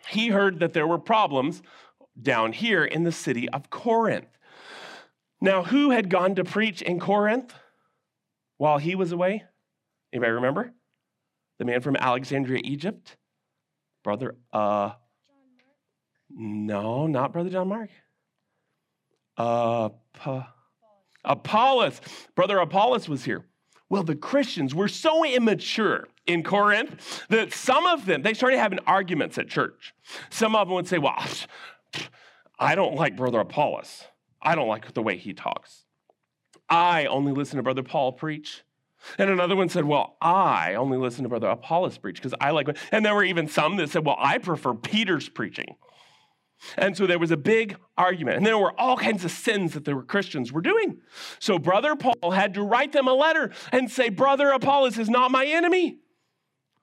He 0.08 0.28
heard 0.28 0.60
that 0.60 0.72
there 0.72 0.86
were 0.86 0.98
problems 0.98 1.62
down 2.20 2.52
here 2.52 2.84
in 2.84 3.04
the 3.04 3.12
city 3.12 3.48
of 3.48 3.70
Corinth. 3.70 4.28
Now, 5.40 5.64
who 5.64 5.90
had 5.90 6.08
gone 6.10 6.34
to 6.36 6.44
preach 6.44 6.82
in 6.82 7.00
Corinth? 7.00 7.54
while 8.60 8.76
he 8.76 8.94
was 8.94 9.10
away? 9.10 9.42
Anybody 10.12 10.32
remember? 10.32 10.70
The 11.58 11.64
man 11.64 11.80
from 11.80 11.96
Alexandria, 11.96 12.60
Egypt? 12.62 13.16
Brother, 14.04 14.36
uh, 14.52 14.90
no, 16.28 17.06
not 17.06 17.32
Brother 17.32 17.48
John 17.48 17.68
Mark. 17.68 17.88
Uh, 19.38 19.88
Apollos. 21.24 22.02
Brother 22.34 22.58
Apollos 22.58 23.08
was 23.08 23.24
here. 23.24 23.46
Well, 23.90 24.04
the 24.04 24.14
Christians 24.14 24.74
were 24.74 24.88
so 24.88 25.24
immature 25.24 26.06
in 26.26 26.44
Corinth 26.44 27.24
that 27.28 27.52
some 27.52 27.86
of 27.86 28.06
them, 28.06 28.22
they 28.22 28.34
started 28.34 28.58
having 28.58 28.78
arguments 28.86 29.36
at 29.36 29.48
church. 29.48 29.92
Some 30.30 30.54
of 30.54 30.68
them 30.68 30.76
would 30.76 30.86
say, 30.88 30.98
Well, 30.98 31.22
I 32.58 32.76
don't 32.76 32.94
like 32.94 33.16
Brother 33.16 33.40
Apollos. 33.40 34.04
I 34.40 34.54
don't 34.54 34.68
like 34.68 34.94
the 34.94 35.02
way 35.02 35.18
he 35.18 35.34
talks. 35.34 35.84
I 36.68 37.06
only 37.06 37.32
listen 37.32 37.56
to 37.56 37.64
Brother 37.64 37.82
Paul 37.82 38.12
preach. 38.12 38.62
And 39.18 39.28
another 39.28 39.56
one 39.56 39.68
said, 39.68 39.84
Well, 39.84 40.16
I 40.22 40.74
only 40.74 40.96
listen 40.96 41.24
to 41.24 41.28
Brother 41.28 41.48
Apollos 41.48 41.98
preach 41.98 42.16
because 42.16 42.34
I 42.40 42.52
like, 42.52 42.68
and 42.92 43.04
there 43.04 43.14
were 43.14 43.24
even 43.24 43.48
some 43.48 43.76
that 43.76 43.90
said, 43.90 44.06
Well, 44.06 44.16
I 44.18 44.38
prefer 44.38 44.72
Peter's 44.72 45.28
preaching. 45.28 45.76
And 46.76 46.96
so 46.96 47.06
there 47.06 47.18
was 47.18 47.30
a 47.30 47.36
big 47.36 47.76
argument. 47.96 48.36
And 48.36 48.46
there 48.46 48.58
were 48.58 48.78
all 48.78 48.96
kinds 48.96 49.24
of 49.24 49.30
sins 49.30 49.74
that 49.74 49.84
the 49.84 49.94
Christians 49.96 50.52
were 50.52 50.60
doing. 50.60 50.98
So 51.38 51.58
Brother 51.58 51.96
Paul 51.96 52.30
had 52.30 52.54
to 52.54 52.62
write 52.62 52.92
them 52.92 53.08
a 53.08 53.14
letter 53.14 53.50
and 53.72 53.90
say, 53.90 54.08
Brother 54.08 54.50
Apollos 54.50 54.98
is 54.98 55.08
not 55.08 55.30
my 55.30 55.46
enemy. 55.46 55.98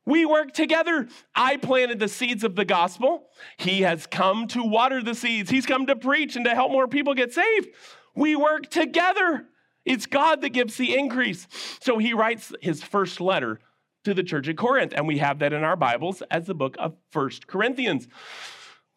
We 0.06 0.26
work 0.26 0.54
together. 0.54 1.08
I 1.36 1.58
planted 1.58 2.00
the 2.00 2.08
seeds 2.08 2.46
of 2.46 2.56
the 2.56 2.64
gospel. 2.64 3.28
He 3.58 3.82
has 3.82 4.08
come 4.08 4.48
to 4.48 4.64
water 4.64 5.04
the 5.04 5.14
seeds. 5.14 5.50
He's 5.50 5.66
come 5.66 5.86
to 5.88 5.98
preach 5.98 6.38
and 6.38 6.46
to 6.46 6.56
help 6.56 6.72
more 6.72 6.88
people 6.88 7.14
get 7.14 7.34
saved. 7.34 7.68
We 8.16 8.36
work 8.36 8.70
together. 8.70 9.48
It's 9.84 10.06
God 10.06 10.42
that 10.42 10.50
gives 10.50 10.78
the 10.78 10.98
increase. 10.98 11.48
So 11.82 11.98
he 11.98 12.14
writes 12.14 12.54
his 12.62 12.82
first 12.82 13.20
letter 13.20 13.60
to 14.06 14.14
the 14.14 14.24
church 14.24 14.48
at 14.48 14.56
Corinth, 14.56 14.94
and 14.96 15.06
we 15.06 15.18
have 15.18 15.40
that 15.40 15.52
in 15.52 15.66
our 15.66 15.76
Bibles 15.76 16.24
as 16.32 16.46
the 16.46 16.56
book 16.56 16.78
of 16.80 16.96
First 17.12 17.48
Corinthians. 17.48 18.08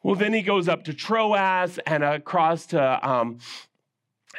Well, 0.02 0.14
then 0.14 0.32
he 0.32 0.42
goes 0.42 0.68
up 0.68 0.84
to 0.84 0.94
Troas 0.94 1.78
and 1.86 2.02
across 2.02 2.66
to, 2.66 3.08
um, 3.08 3.38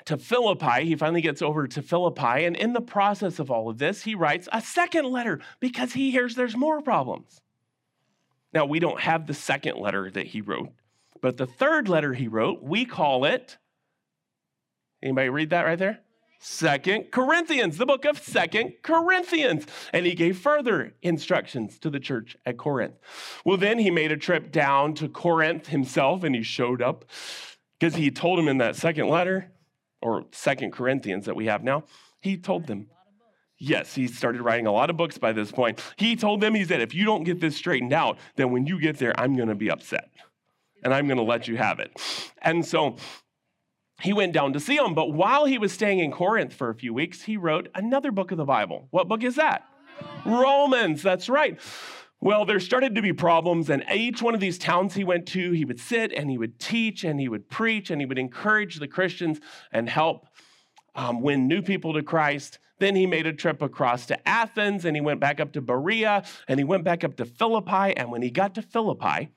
to 0.06 0.18
Philippi. 0.18 0.86
He 0.86 0.96
finally 0.96 1.22
gets 1.22 1.42
over 1.42 1.68
to 1.68 1.82
Philippi. 1.82 2.46
And 2.46 2.56
in 2.56 2.74
the 2.74 2.82
process 2.82 3.38
of 3.38 3.52
all 3.52 3.70
of 3.70 3.78
this, 3.78 4.04
he 4.04 4.16
writes 4.16 4.48
a 4.52 4.62
second 4.62 5.06
letter 5.06 5.40
because 5.60 5.94
he 5.94 6.12
hears 6.12 6.36
there's 6.36 6.58
more 6.58 6.82
problems. 6.82 7.42
Now, 8.54 8.66
we 8.66 8.80
don't 8.80 9.00
have 9.00 9.28
the 9.28 9.34
second 9.34 9.78
letter 9.78 10.10
that 10.12 10.28
he 10.28 10.42
wrote, 10.42 10.72
but 11.22 11.38
the 11.38 11.46
third 11.46 11.88
letter 11.88 12.14
he 12.14 12.28
wrote, 12.28 12.62
we 12.62 12.86
call 12.86 13.24
it. 13.24 13.58
Anybody 15.02 15.30
read 15.30 15.52
that 15.52 15.64
right 15.64 15.80
there? 15.80 16.00
Second 16.44 17.12
Corinthians, 17.12 17.78
the 17.78 17.86
book 17.86 18.04
of 18.04 18.20
Second 18.20 18.74
Corinthians. 18.82 19.68
And 19.94 20.08
he 20.08 20.16
gave 20.16 20.40
further 20.40 20.96
instructions 21.04 21.78
to 21.80 21.90
the 21.92 22.00
church 22.00 22.36
at 22.48 22.58
Corinth. 22.58 22.96
Well, 23.46 23.58
then 23.58 23.78
he 23.78 23.92
made 23.92 24.12
a 24.12 24.18
trip 24.18 24.52
down 24.52 24.96
to 24.96 25.08
Corinth 25.08 25.68
himself 25.68 26.24
and 26.24 26.36
he 26.36 26.42
showed 26.42 26.82
up 26.82 27.06
because 27.80 27.96
he 27.96 28.10
told 28.10 28.40
them 28.40 28.48
in 28.48 28.58
that 28.58 28.76
second 28.76 29.08
letter, 29.08 29.52
or 30.02 30.26
Second 30.32 30.72
Corinthians 30.72 31.26
that 31.26 31.36
we 31.36 31.46
have 31.46 31.64
now, 31.64 31.84
he 32.20 32.38
told 32.38 32.66
them. 32.66 32.88
Yes, 33.60 33.94
he 33.94 34.08
started 34.08 34.42
writing 34.42 34.66
a 34.66 34.72
lot 34.72 34.90
of 34.90 34.98
books 34.98 35.20
by 35.20 35.34
this 35.34 35.52
point. 35.52 35.80
He 35.96 36.16
told 36.16 36.42
them, 36.42 36.56
he 36.56 36.66
said, 36.66 36.82
if 36.82 36.96
you 36.96 37.06
don't 37.06 37.24
get 37.24 37.40
this 37.40 37.56
straightened 37.56 37.94
out, 37.94 38.18
then 38.36 38.52
when 38.52 38.66
you 38.66 38.80
get 38.80 38.98
there, 38.98 39.14
I'm 39.20 39.36
going 39.36 39.50
to 39.50 39.56
be 39.56 39.70
upset 39.70 40.10
and 40.84 40.92
I'm 40.92 41.06
going 41.06 41.18
to 41.18 41.24
let 41.24 41.48
you 41.48 41.58
have 41.58 41.80
it. 41.80 41.92
And 42.42 42.66
so 42.66 42.96
he 44.02 44.14
went 44.14 44.34
down 44.34 44.54
to 44.54 44.60
see 44.60 44.78
him. 44.78 44.94
But 44.94 45.14
while 45.14 45.46
he 45.46 45.58
was 45.58 45.72
staying 45.72 46.00
in 46.00 46.12
Corinth 46.12 46.54
for 46.54 46.70
a 46.70 46.76
few 46.76 46.94
weeks, 46.94 47.24
he 47.24 47.38
wrote 47.38 47.70
another 47.76 48.12
book 48.12 48.32
of 48.32 48.38
the 48.38 48.46
Bible. 48.46 48.88
What 48.92 49.08
book 49.08 49.24
is 49.24 49.36
that? 49.36 49.68
Romans, 50.26 51.02
that's 51.02 51.30
right. 51.30 51.60
Well, 52.20 52.46
there 52.46 52.60
started 52.60 52.94
to 52.96 53.02
be 53.02 53.14
problems, 53.14 53.70
and 53.72 53.84
each 53.92 54.22
one 54.22 54.36
of 54.36 54.40
these 54.40 54.60
towns 54.60 54.94
he 54.94 55.04
went 55.04 55.26
to, 55.30 55.52
he 55.52 55.66
would 55.66 55.80
sit 55.80 56.14
and 56.14 56.30
he 56.30 56.38
would 56.38 56.60
teach 56.60 57.04
and 57.04 57.20
he 57.20 57.28
would 57.28 57.50
preach 57.50 57.90
and 57.90 58.00
he 58.00 58.06
would 58.06 58.20
encourage 58.20 58.78
the 58.78 58.88
Christians 58.88 59.40
and 59.72 59.90
help 59.90 60.28
um, 60.94 61.22
win 61.22 61.48
new 61.48 61.64
people 61.64 61.94
to 61.94 62.04
Christ. 62.04 62.60
Then 62.78 62.96
he 62.96 63.08
made 63.08 63.26
a 63.26 63.34
trip 63.34 63.62
across 63.62 64.06
to 64.08 64.28
Athens 64.28 64.86
and 64.86 64.96
he 64.96 65.02
went 65.02 65.20
back 65.20 65.40
up 65.40 65.54
to 65.54 65.62
Berea 65.62 66.24
and 66.48 66.60
he 66.60 66.64
went 66.64 66.84
back 66.84 67.04
up 67.04 67.16
to 67.18 67.26
Philippi. 67.26 67.96
And 67.96 68.12
when 68.12 68.22
he 68.22 68.30
got 68.30 68.56
to 68.56 68.62
Philippi, 68.62 69.32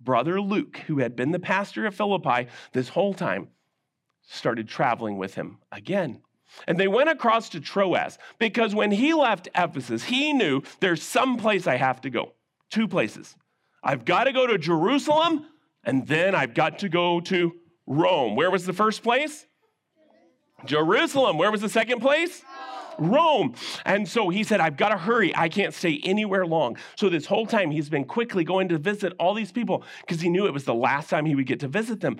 brother 0.00 0.40
Luke, 0.40 0.78
who 0.86 0.98
had 0.98 1.16
been 1.16 1.32
the 1.32 1.38
pastor 1.38 1.86
of 1.86 1.94
Philippi 1.94 2.48
this 2.72 2.88
whole 2.90 3.14
time, 3.14 3.48
started 4.26 4.68
traveling 4.68 5.18
with 5.18 5.34
him 5.34 5.58
again. 5.72 6.20
And 6.66 6.78
they 6.78 6.88
went 6.88 7.08
across 7.08 7.48
to 7.50 7.60
Troas 7.60 8.18
because 8.38 8.74
when 8.74 8.90
he 8.90 9.12
left 9.12 9.48
Ephesus, 9.54 10.04
he 10.04 10.32
knew 10.32 10.62
there's 10.80 11.02
some 11.02 11.36
place 11.36 11.66
I 11.66 11.76
have 11.76 12.00
to 12.02 12.10
go. 12.10 12.32
Two 12.70 12.86
places. 12.88 13.36
I've 13.82 14.04
got 14.04 14.24
to 14.24 14.32
go 14.32 14.46
to 14.46 14.56
Jerusalem, 14.56 15.46
and 15.84 16.06
then 16.06 16.34
I've 16.34 16.54
got 16.54 16.78
to 16.80 16.88
go 16.88 17.20
to 17.22 17.52
Rome. 17.86 18.34
Where 18.34 18.50
was 18.50 18.64
the 18.64 18.72
first 18.72 19.02
place? 19.02 19.46
Jerusalem. 20.64 21.36
Where 21.36 21.50
was 21.50 21.60
the 21.60 21.68
second 21.68 22.00
place? 22.00 22.42
Rome. 22.98 23.54
And 23.84 24.08
so 24.08 24.28
he 24.28 24.44
said, 24.44 24.60
I've 24.60 24.76
got 24.76 24.90
to 24.90 24.96
hurry. 24.96 25.34
I 25.36 25.48
can't 25.48 25.74
stay 25.74 26.00
anywhere 26.04 26.46
long. 26.46 26.78
So 26.96 27.08
this 27.08 27.26
whole 27.26 27.46
time, 27.46 27.70
he's 27.70 27.88
been 27.88 28.04
quickly 28.04 28.44
going 28.44 28.68
to 28.68 28.78
visit 28.78 29.12
all 29.18 29.34
these 29.34 29.52
people 29.52 29.84
because 30.00 30.20
he 30.20 30.28
knew 30.28 30.46
it 30.46 30.52
was 30.52 30.64
the 30.64 30.74
last 30.74 31.10
time 31.10 31.26
he 31.26 31.34
would 31.34 31.46
get 31.46 31.60
to 31.60 31.68
visit 31.68 32.00
them. 32.00 32.18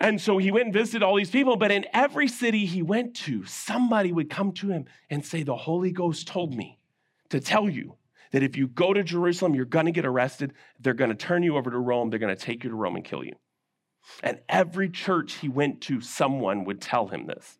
And 0.00 0.18
so 0.18 0.38
he 0.38 0.50
went 0.50 0.64
and 0.64 0.72
visited 0.72 1.02
all 1.02 1.16
these 1.16 1.30
people, 1.30 1.56
but 1.56 1.70
in 1.70 1.84
every 1.92 2.26
city 2.26 2.64
he 2.64 2.80
went 2.80 3.14
to, 3.16 3.44
somebody 3.44 4.12
would 4.12 4.30
come 4.30 4.52
to 4.52 4.70
him 4.70 4.86
and 5.10 5.24
say, 5.24 5.42
The 5.42 5.54
Holy 5.54 5.92
Ghost 5.92 6.26
told 6.26 6.54
me 6.54 6.78
to 7.28 7.38
tell 7.38 7.68
you 7.68 7.96
that 8.32 8.42
if 8.42 8.56
you 8.56 8.66
go 8.66 8.94
to 8.94 9.02
Jerusalem, 9.02 9.54
you're 9.54 9.66
going 9.66 9.86
to 9.86 9.92
get 9.92 10.06
arrested. 10.06 10.54
They're 10.78 10.94
going 10.94 11.10
to 11.10 11.16
turn 11.16 11.42
you 11.42 11.58
over 11.58 11.70
to 11.70 11.78
Rome. 11.78 12.08
They're 12.08 12.18
going 12.18 12.34
to 12.34 12.42
take 12.42 12.64
you 12.64 12.70
to 12.70 12.76
Rome 12.76 12.96
and 12.96 13.04
kill 13.04 13.22
you. 13.22 13.34
And 14.22 14.40
every 14.48 14.88
church 14.88 15.34
he 15.34 15.48
went 15.48 15.82
to, 15.82 16.00
someone 16.00 16.64
would 16.64 16.80
tell 16.80 17.08
him 17.08 17.26
this. 17.26 17.58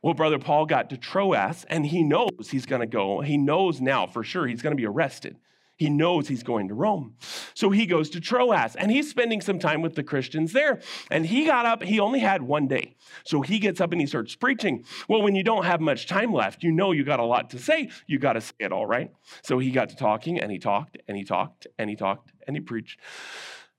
Well, 0.00 0.14
Brother 0.14 0.38
Paul 0.38 0.66
got 0.66 0.88
to 0.90 0.96
Troas 0.96 1.66
and 1.68 1.84
he 1.84 2.02
knows 2.02 2.48
he's 2.50 2.66
going 2.66 2.80
to 2.80 2.86
go. 2.86 3.20
He 3.20 3.36
knows 3.36 3.80
now 3.80 4.06
for 4.06 4.24
sure 4.24 4.46
he's 4.46 4.62
going 4.62 4.74
to 4.74 4.80
be 4.80 4.86
arrested. 4.86 5.36
He 5.76 5.90
knows 5.90 6.26
he's 6.26 6.42
going 6.42 6.68
to 6.68 6.74
Rome. 6.74 7.16
So 7.52 7.68
he 7.70 7.84
goes 7.84 8.08
to 8.10 8.20
Troas 8.20 8.76
and 8.76 8.90
he's 8.90 9.10
spending 9.10 9.42
some 9.42 9.58
time 9.58 9.82
with 9.82 9.94
the 9.94 10.02
Christians 10.02 10.52
there. 10.52 10.80
And 11.10 11.26
he 11.26 11.44
got 11.44 11.66
up, 11.66 11.82
he 11.82 12.00
only 12.00 12.20
had 12.20 12.40
one 12.40 12.66
day. 12.66 12.96
So 13.26 13.42
he 13.42 13.58
gets 13.58 13.80
up 13.80 13.92
and 13.92 14.00
he 14.00 14.06
starts 14.06 14.34
preaching. 14.34 14.84
Well, 15.06 15.20
when 15.20 15.34
you 15.34 15.44
don't 15.44 15.66
have 15.66 15.82
much 15.82 16.06
time 16.06 16.32
left, 16.32 16.62
you 16.62 16.72
know 16.72 16.92
you 16.92 17.04
got 17.04 17.20
a 17.20 17.24
lot 17.24 17.50
to 17.50 17.58
say. 17.58 17.90
You 18.06 18.18
got 18.18 18.32
to 18.32 18.40
say 18.40 18.54
it 18.60 18.72
all, 18.72 18.86
right? 18.86 19.12
So 19.42 19.58
he 19.58 19.70
got 19.70 19.90
to 19.90 19.96
talking 19.96 20.40
and 20.40 20.50
he 20.50 20.58
talked 20.58 20.96
and 21.06 21.16
he 21.16 21.24
talked 21.24 21.66
and 21.78 21.90
he 21.90 21.96
talked 21.96 22.32
and 22.46 22.56
he 22.56 22.60
preached 22.60 22.98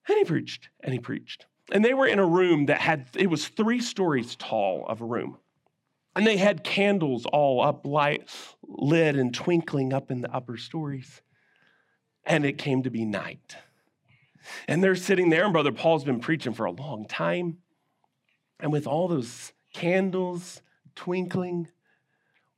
and 0.07 0.17
he 0.19 0.23
preached 0.23 0.69
and 0.81 0.93
he 0.93 0.99
preached. 0.99 1.47
And 1.71 1.83
they 1.83 1.95
were 1.95 2.07
in 2.07 2.19
a 2.19 2.25
room 2.25 2.67
that 2.67 2.79
had, 2.79 3.07
it 3.15 3.27
was 3.27 3.47
three 3.47 3.81
stories 3.81 4.36
tall 4.36 4.86
of 4.88 5.01
a 5.01 5.05
room. 5.05 5.38
And 6.15 6.25
they 6.25 6.38
had 6.38 6.63
candles 6.63 7.25
all 7.25 7.62
up, 7.62 7.86
light 7.86 8.29
lit 8.63 9.15
and 9.15 9.33
twinkling 9.33 9.93
up 9.93 10.12
in 10.12 10.21
the 10.21 10.31
upper 10.31 10.57
stories 10.57 11.21
and 12.28 12.46
it 12.46 12.58
came 12.58 12.84
to 12.84 12.92
be 12.92 13.06
night. 13.06 13.56
And 14.68 14.84
they're 14.84 14.96
sitting 14.96 15.30
there, 15.30 15.46
and 15.46 15.54
Brother 15.54 15.72
Paul's 15.72 16.04
been 16.04 16.20
preaching 16.20 16.54
for 16.54 16.66
a 16.66 16.72
long 16.72 17.08
time. 17.08 17.58
And 18.60 18.72
with 18.72 18.86
all 18.86 19.08
those 19.08 19.54
candles 19.74 20.62
twinkling, 20.96 21.70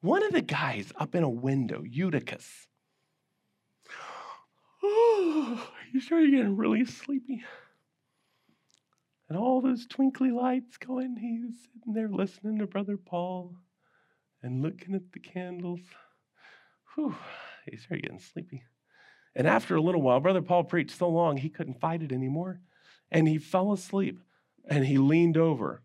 one 0.02 0.24
of 0.24 0.32
the 0.32 0.42
guys 0.42 0.92
up 0.98 1.14
in 1.16 1.24
a 1.24 1.30
window, 1.30 1.84
Eutychus, 1.84 2.68
oh, 4.84 5.72
he 5.92 6.00
started 6.00 6.32
getting 6.32 6.58
really 6.58 6.86
sleepy. 6.86 7.44
And 9.28 9.38
all 9.38 9.62
those 9.62 9.86
twinkly 9.86 10.32
lights 10.32 10.78
going, 10.78 11.16
he 11.18 11.46
was 11.46 11.54
sitting 11.62 11.94
there 11.94 12.10
listening 12.10 12.58
to 12.60 12.66
Brother 12.66 12.98
Paul 12.98 13.56
and 14.42 14.64
looking 14.64 14.96
at 14.96 15.12
the 15.12 15.20
candles. 15.20 15.82
Whew, 16.96 17.16
he 17.70 17.78
started 17.78 18.04
getting 18.04 18.20
sleepy. 18.20 18.64
And 19.36 19.48
after 19.48 19.76
a 19.76 19.82
little 19.82 20.02
while, 20.02 20.20
Brother 20.20 20.42
Paul 20.42 20.64
preached 20.64 20.98
so 20.98 21.08
long 21.10 21.38
he 21.38 21.50
couldn't 21.50 21.80
fight 21.80 22.02
it 22.02 22.12
anymore. 22.12 22.62
And 23.12 23.28
he 23.28 23.38
fell 23.38 23.72
asleep 23.72 24.20
and 24.68 24.86
he 24.86 24.98
leaned 24.98 25.38
over. 25.38 25.82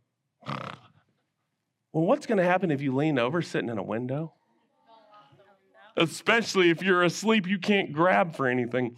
Well, 0.46 2.04
what's 2.04 2.26
going 2.26 2.38
to 2.38 2.44
happen 2.44 2.70
if 2.70 2.82
you 2.82 2.94
lean 2.94 3.18
over 3.18 3.40
sitting 3.40 3.68
in 3.68 3.78
a 3.78 3.82
window? 3.82 4.34
Especially 5.96 6.70
if 6.70 6.82
you're 6.82 7.04
asleep, 7.04 7.46
you 7.46 7.58
can't 7.58 7.92
grab 7.92 8.34
for 8.34 8.48
anything. 8.48 8.96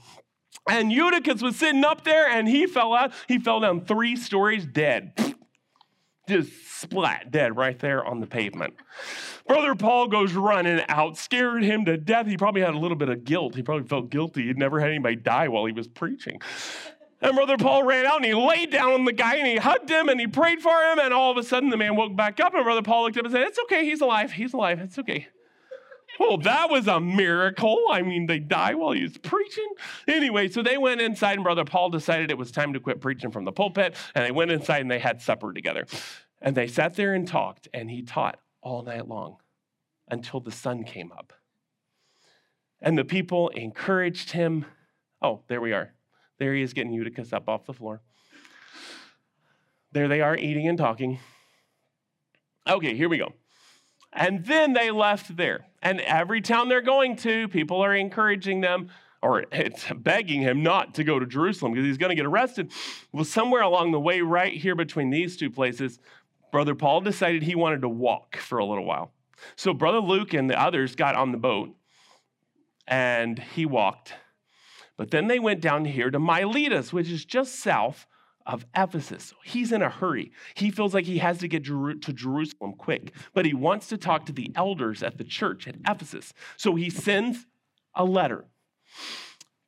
And 0.68 0.90
Eutychus 0.90 1.42
was 1.42 1.56
sitting 1.56 1.84
up 1.84 2.04
there 2.04 2.26
and 2.28 2.48
he 2.48 2.66
fell 2.66 2.94
out. 2.94 3.12
He 3.28 3.38
fell 3.38 3.60
down 3.60 3.84
three 3.84 4.16
stories 4.16 4.66
dead. 4.66 5.12
Just 6.28 6.50
splat 6.80 7.30
dead 7.30 7.56
right 7.56 7.78
there 7.78 8.04
on 8.04 8.20
the 8.20 8.26
pavement. 8.26 8.74
Brother 9.46 9.74
Paul 9.76 10.08
goes 10.08 10.32
running 10.32 10.82
out, 10.88 11.16
scared 11.16 11.62
him 11.62 11.84
to 11.84 11.96
death. 11.96 12.26
He 12.26 12.36
probably 12.36 12.62
had 12.62 12.74
a 12.74 12.78
little 12.78 12.96
bit 12.96 13.08
of 13.08 13.24
guilt. 13.24 13.54
He 13.54 13.62
probably 13.62 13.86
felt 13.86 14.10
guilty. 14.10 14.46
He'd 14.46 14.58
never 14.58 14.80
had 14.80 14.90
anybody 14.90 15.16
die 15.16 15.48
while 15.48 15.64
he 15.66 15.72
was 15.72 15.86
preaching. 15.86 16.40
And 17.20 17.34
Brother 17.34 17.56
Paul 17.56 17.84
ran 17.84 18.06
out 18.06 18.16
and 18.16 18.24
he 18.24 18.34
laid 18.34 18.70
down 18.70 18.92
on 18.92 19.04
the 19.04 19.12
guy 19.12 19.36
and 19.36 19.46
he 19.46 19.56
hugged 19.56 19.88
him 19.88 20.08
and 20.08 20.20
he 20.20 20.26
prayed 20.26 20.60
for 20.60 20.70
him. 20.70 20.98
And 20.98 21.14
all 21.14 21.30
of 21.30 21.36
a 21.38 21.42
sudden, 21.42 21.70
the 21.70 21.76
man 21.76 21.96
woke 21.96 22.14
back 22.14 22.40
up. 22.40 22.54
And 22.54 22.64
Brother 22.64 22.82
Paul 22.82 23.04
looked 23.04 23.16
up 23.16 23.24
and 23.24 23.32
said, 23.32 23.42
It's 23.42 23.58
okay. 23.60 23.84
He's 23.84 24.00
alive. 24.00 24.32
He's 24.32 24.52
alive. 24.52 24.80
It's 24.80 24.98
okay. 24.98 25.28
Well, 26.18 26.38
that 26.38 26.70
was 26.70 26.86
a 26.86 27.00
miracle. 27.00 27.78
I 27.90 28.02
mean, 28.02 28.26
they 28.26 28.38
die 28.38 28.74
while 28.74 28.92
he 28.92 29.02
was 29.02 29.18
preaching. 29.18 29.68
Anyway, 30.08 30.48
so 30.48 30.62
they 30.62 30.78
went 30.78 31.00
inside, 31.00 31.34
and 31.34 31.44
Brother 31.44 31.64
Paul 31.64 31.90
decided 31.90 32.30
it 32.30 32.38
was 32.38 32.50
time 32.50 32.72
to 32.72 32.80
quit 32.80 33.00
preaching 33.00 33.30
from 33.30 33.44
the 33.44 33.52
pulpit. 33.52 33.94
And 34.14 34.24
they 34.24 34.30
went 34.30 34.50
inside 34.50 34.80
and 34.80 34.90
they 34.90 34.98
had 34.98 35.22
supper 35.22 35.52
together. 35.52 35.86
And 36.40 36.56
they 36.56 36.66
sat 36.66 36.94
there 36.94 37.14
and 37.14 37.26
talked, 37.26 37.68
and 37.72 37.90
he 37.90 38.02
taught 38.02 38.38
all 38.60 38.82
night 38.82 39.08
long 39.08 39.36
until 40.08 40.40
the 40.40 40.52
sun 40.52 40.84
came 40.84 41.12
up. 41.12 41.32
And 42.80 42.96
the 42.96 43.04
people 43.04 43.48
encouraged 43.50 44.32
him. 44.32 44.66
Oh, 45.22 45.42
there 45.48 45.60
we 45.60 45.72
are. 45.72 45.92
There 46.38 46.54
he 46.54 46.62
is 46.62 46.74
getting 46.74 46.92
Eutychus 46.92 47.32
up 47.32 47.48
off 47.48 47.64
the 47.64 47.72
floor. 47.72 48.02
There 49.92 50.08
they 50.08 50.20
are 50.20 50.36
eating 50.36 50.68
and 50.68 50.76
talking. 50.76 51.18
Okay, 52.68 52.94
here 52.94 53.08
we 53.08 53.16
go. 53.16 53.32
And 54.16 54.44
then 54.44 54.72
they 54.72 54.90
left 54.90 55.36
there. 55.36 55.66
And 55.82 56.00
every 56.00 56.40
town 56.40 56.68
they're 56.68 56.80
going 56.80 57.16
to, 57.16 57.48
people 57.48 57.82
are 57.82 57.94
encouraging 57.94 58.62
them 58.62 58.88
or 59.22 59.44
begging 59.96 60.40
him 60.40 60.62
not 60.62 60.94
to 60.94 61.04
go 61.04 61.18
to 61.18 61.26
Jerusalem 61.26 61.72
because 61.72 61.86
he's 61.86 61.98
going 61.98 62.10
to 62.10 62.16
get 62.16 62.26
arrested. 62.26 62.72
Well, 63.12 63.24
somewhere 63.24 63.62
along 63.62 63.92
the 63.92 64.00
way, 64.00 64.20
right 64.22 64.52
here 64.52 64.74
between 64.74 65.10
these 65.10 65.36
two 65.36 65.50
places, 65.50 65.98
Brother 66.50 66.74
Paul 66.74 67.02
decided 67.02 67.42
he 67.42 67.54
wanted 67.54 67.82
to 67.82 67.88
walk 67.88 68.36
for 68.36 68.58
a 68.58 68.64
little 68.64 68.84
while. 68.84 69.12
So 69.54 69.74
Brother 69.74 70.00
Luke 70.00 70.32
and 70.32 70.48
the 70.48 70.60
others 70.60 70.96
got 70.96 71.14
on 71.14 71.32
the 71.32 71.38
boat 71.38 71.74
and 72.86 73.38
he 73.38 73.66
walked. 73.66 74.14
But 74.96 75.10
then 75.10 75.26
they 75.26 75.38
went 75.38 75.60
down 75.60 75.84
here 75.84 76.10
to 76.10 76.18
Miletus, 76.18 76.92
which 76.92 77.10
is 77.10 77.24
just 77.24 77.56
south 77.56 78.06
of 78.46 78.66
Ephesus. 78.76 79.34
He's 79.44 79.72
in 79.72 79.82
a 79.82 79.90
hurry. 79.90 80.32
He 80.54 80.70
feels 80.70 80.94
like 80.94 81.04
he 81.04 81.18
has 81.18 81.38
to 81.38 81.48
get 81.48 81.64
to 81.64 82.12
Jerusalem 82.12 82.74
quick, 82.78 83.12
but 83.34 83.44
he 83.44 83.54
wants 83.54 83.88
to 83.88 83.98
talk 83.98 84.26
to 84.26 84.32
the 84.32 84.52
elders 84.54 85.02
at 85.02 85.18
the 85.18 85.24
church 85.24 85.66
at 85.66 85.76
Ephesus. 85.86 86.32
So 86.56 86.74
he 86.74 86.90
sends 86.90 87.46
a 87.94 88.04
letter 88.04 88.46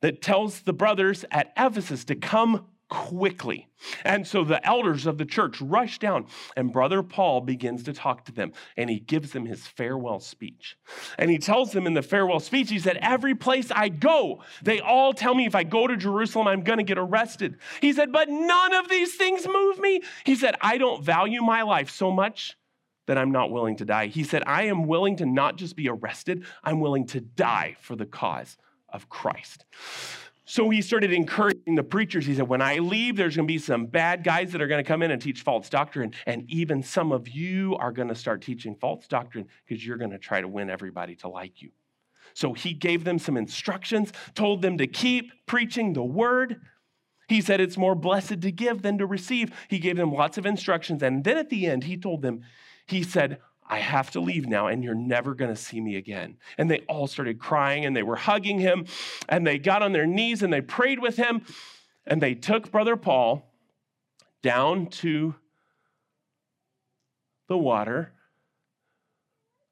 that 0.01 0.21
tells 0.21 0.61
the 0.61 0.73
brothers 0.73 1.25
at 1.31 1.51
Ephesus 1.57 2.05
to 2.05 2.15
come 2.15 2.67
quickly. 2.89 3.69
And 4.03 4.27
so 4.27 4.43
the 4.43 4.65
elders 4.67 5.05
of 5.05 5.17
the 5.17 5.25
church 5.25 5.61
rush 5.61 5.99
down, 5.99 6.25
and 6.57 6.73
Brother 6.73 7.01
Paul 7.01 7.41
begins 7.41 7.83
to 7.83 7.93
talk 7.93 8.25
to 8.25 8.31
them, 8.31 8.51
and 8.75 8.89
he 8.89 8.99
gives 8.99 9.31
them 9.31 9.45
his 9.45 9.65
farewell 9.65 10.19
speech. 10.19 10.75
And 11.17 11.29
he 11.29 11.37
tells 11.37 11.71
them 11.71 11.87
in 11.87 11.93
the 11.93 12.01
farewell 12.01 12.39
speech, 12.39 12.69
he 12.69 12.79
said, 12.79 12.97
Every 13.01 13.35
place 13.35 13.71
I 13.71 13.89
go, 13.89 14.43
they 14.61 14.79
all 14.79 15.13
tell 15.13 15.35
me 15.35 15.45
if 15.45 15.55
I 15.55 15.63
go 15.63 15.87
to 15.87 15.95
Jerusalem, 15.95 16.47
I'm 16.47 16.63
going 16.63 16.79
to 16.79 16.83
get 16.83 16.97
arrested. 16.97 17.57
He 17.79 17.93
said, 17.93 18.11
But 18.11 18.27
none 18.27 18.73
of 18.73 18.89
these 18.89 19.15
things 19.15 19.47
move 19.47 19.79
me. 19.79 20.01
He 20.25 20.35
said, 20.35 20.55
I 20.59 20.77
don't 20.77 21.03
value 21.03 21.41
my 21.41 21.61
life 21.61 21.89
so 21.89 22.11
much 22.11 22.57
that 23.05 23.17
I'm 23.17 23.31
not 23.31 23.51
willing 23.51 23.77
to 23.77 23.85
die. 23.85 24.07
He 24.07 24.23
said, 24.23 24.43
I 24.45 24.63
am 24.63 24.85
willing 24.85 25.15
to 25.17 25.25
not 25.25 25.57
just 25.57 25.75
be 25.75 25.89
arrested, 25.89 26.45
I'm 26.63 26.79
willing 26.79 27.07
to 27.07 27.21
die 27.21 27.75
for 27.79 27.95
the 27.95 28.05
cause 28.05 28.57
of 28.91 29.09
Christ. 29.09 29.65
So 30.49 30.67
he 30.71 30.81
started 30.81 31.13
encouraging 31.13 31.75
the 31.75 31.83
preachers. 31.83 32.25
He 32.25 32.33
said, 32.33 32.47
When 32.47 32.59
I 32.59 32.79
leave, 32.79 33.15
there's 33.15 33.35
going 33.35 33.47
to 33.47 33.53
be 33.53 33.59
some 33.59 33.85
bad 33.85 34.23
guys 34.23 34.51
that 34.51 34.63
are 34.63 34.67
going 34.67 34.83
to 34.83 34.87
come 34.87 35.03
in 35.03 35.11
and 35.11 35.21
teach 35.21 35.43
false 35.43 35.69
doctrine. 35.69 36.11
And 36.25 36.49
even 36.49 36.81
some 36.81 37.11
of 37.11 37.29
you 37.29 37.75
are 37.75 37.91
going 37.91 38.07
to 38.07 38.15
start 38.15 38.41
teaching 38.41 38.73
false 38.73 39.05
doctrine 39.05 39.47
because 39.63 39.85
you're 39.85 39.97
going 39.97 40.09
to 40.09 40.17
try 40.17 40.41
to 40.41 40.47
win 40.47 40.71
everybody 40.71 41.15
to 41.17 41.27
like 41.27 41.61
you. 41.61 41.69
So 42.33 42.53
he 42.53 42.73
gave 42.73 43.03
them 43.03 43.19
some 43.19 43.37
instructions, 43.37 44.11
told 44.33 44.63
them 44.63 44.79
to 44.79 44.87
keep 44.87 45.31
preaching 45.45 45.93
the 45.93 46.03
word. 46.03 46.59
He 47.27 47.41
said 47.41 47.61
it's 47.61 47.77
more 47.77 47.93
blessed 47.93 48.41
to 48.41 48.51
give 48.51 48.81
than 48.81 48.97
to 48.97 49.05
receive. 49.05 49.51
He 49.67 49.77
gave 49.77 49.97
them 49.97 50.11
lots 50.11 50.39
of 50.39 50.47
instructions. 50.47 51.03
And 51.03 51.23
then 51.23 51.37
at 51.37 51.51
the 51.51 51.67
end, 51.67 51.83
he 51.83 51.95
told 51.95 52.23
them, 52.23 52.41
He 52.87 53.03
said, 53.03 53.37
I 53.69 53.77
have 53.77 54.11
to 54.11 54.19
leave 54.19 54.47
now, 54.47 54.67
and 54.67 54.83
you're 54.83 54.95
never 54.95 55.35
going 55.35 55.53
to 55.53 55.61
see 55.61 55.79
me 55.79 55.95
again. 55.95 56.37
And 56.57 56.69
they 56.69 56.79
all 56.89 57.05
started 57.05 57.39
crying 57.39 57.85
and 57.85 57.95
they 57.95 58.03
were 58.03 58.15
hugging 58.15 58.59
him, 58.59 58.85
and 59.27 59.45
they 59.45 59.59
got 59.59 59.83
on 59.83 59.91
their 59.93 60.07
knees 60.07 60.41
and 60.41 60.51
they 60.51 60.61
prayed 60.61 60.99
with 60.99 61.17
him, 61.17 61.43
and 62.07 62.21
they 62.21 62.33
took 62.33 62.71
Brother 62.71 62.95
Paul 62.95 63.53
down 64.41 64.87
to 64.87 65.35
the 67.47 67.57
water. 67.57 68.13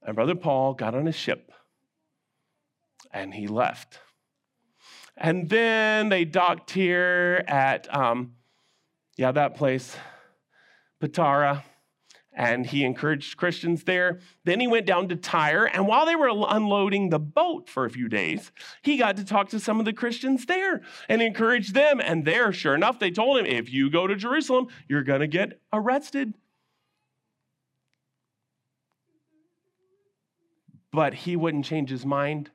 And 0.03 0.15
Brother 0.15 0.35
Paul 0.35 0.73
got 0.73 0.95
on 0.95 1.07
a 1.07 1.11
ship 1.11 1.51
and 3.11 3.33
he 3.33 3.47
left. 3.47 3.99
And 5.15 5.49
then 5.49 6.09
they 6.09 6.25
docked 6.25 6.71
here 6.71 7.43
at, 7.47 7.93
um, 7.93 8.33
yeah, 9.17 9.31
that 9.31 9.55
place, 9.55 9.95
Patara 11.01 11.63
and 12.37 12.67
he 12.67 12.85
encouraged 12.85 13.35
Christians 13.35 13.83
there. 13.83 14.19
Then 14.45 14.59
he 14.59 14.67
went 14.67 14.85
down 14.85 15.09
to 15.09 15.15
Tyre, 15.15 15.65
and 15.65 15.87
while 15.87 16.05
they 16.05 16.15
were 16.15 16.29
unloading 16.29 17.09
the 17.09 17.19
boat 17.19 17.67
for 17.67 17.83
a 17.83 17.89
few 17.89 18.07
days, 18.07 18.51
he 18.83 18.95
got 18.95 19.17
to 19.17 19.25
talk 19.25 19.49
to 19.49 19.59
some 19.59 19.79
of 19.79 19.85
the 19.85 19.91
Christians 19.91 20.45
there 20.45 20.81
and 21.09 21.21
encourage 21.21 21.73
them. 21.73 21.99
And 21.99 22.23
there, 22.25 22.53
sure 22.53 22.75
enough, 22.75 22.99
they 22.99 23.09
told 23.09 23.39
him, 23.39 23.47
if 23.47 23.73
you 23.73 23.89
go 23.89 24.05
to 24.05 24.15
Jerusalem, 24.15 24.67
you're 24.87 25.03
going 25.03 25.21
to 25.21 25.27
get 25.27 25.59
arrested. 25.73 26.35
But 30.93 31.15
he 31.15 31.35
wouldn't 31.35 31.65
change 31.65 31.89
his 31.89 32.05
mind. 32.05 32.51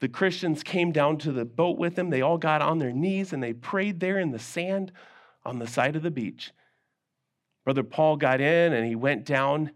The 0.00 0.08
Christians 0.08 0.62
came 0.62 0.92
down 0.92 1.18
to 1.18 1.32
the 1.32 1.44
boat 1.44 1.78
with 1.78 1.98
him. 1.98 2.08
They 2.08 2.22
all 2.22 2.38
got 2.38 2.62
on 2.62 2.78
their 2.78 2.92
knees 2.92 3.34
and 3.34 3.42
they 3.42 3.52
prayed 3.52 4.00
there 4.00 4.18
in 4.18 4.30
the 4.30 4.38
sand 4.38 4.92
on 5.44 5.58
the 5.58 5.66
side 5.66 5.94
of 5.94 6.02
the 6.02 6.10
beach. 6.10 6.52
Brother 7.66 7.82
Paul 7.82 8.16
got 8.16 8.40
in 8.40 8.72
and 8.72 8.86
he 8.86 8.94
went 8.94 9.24
down 9.24 9.72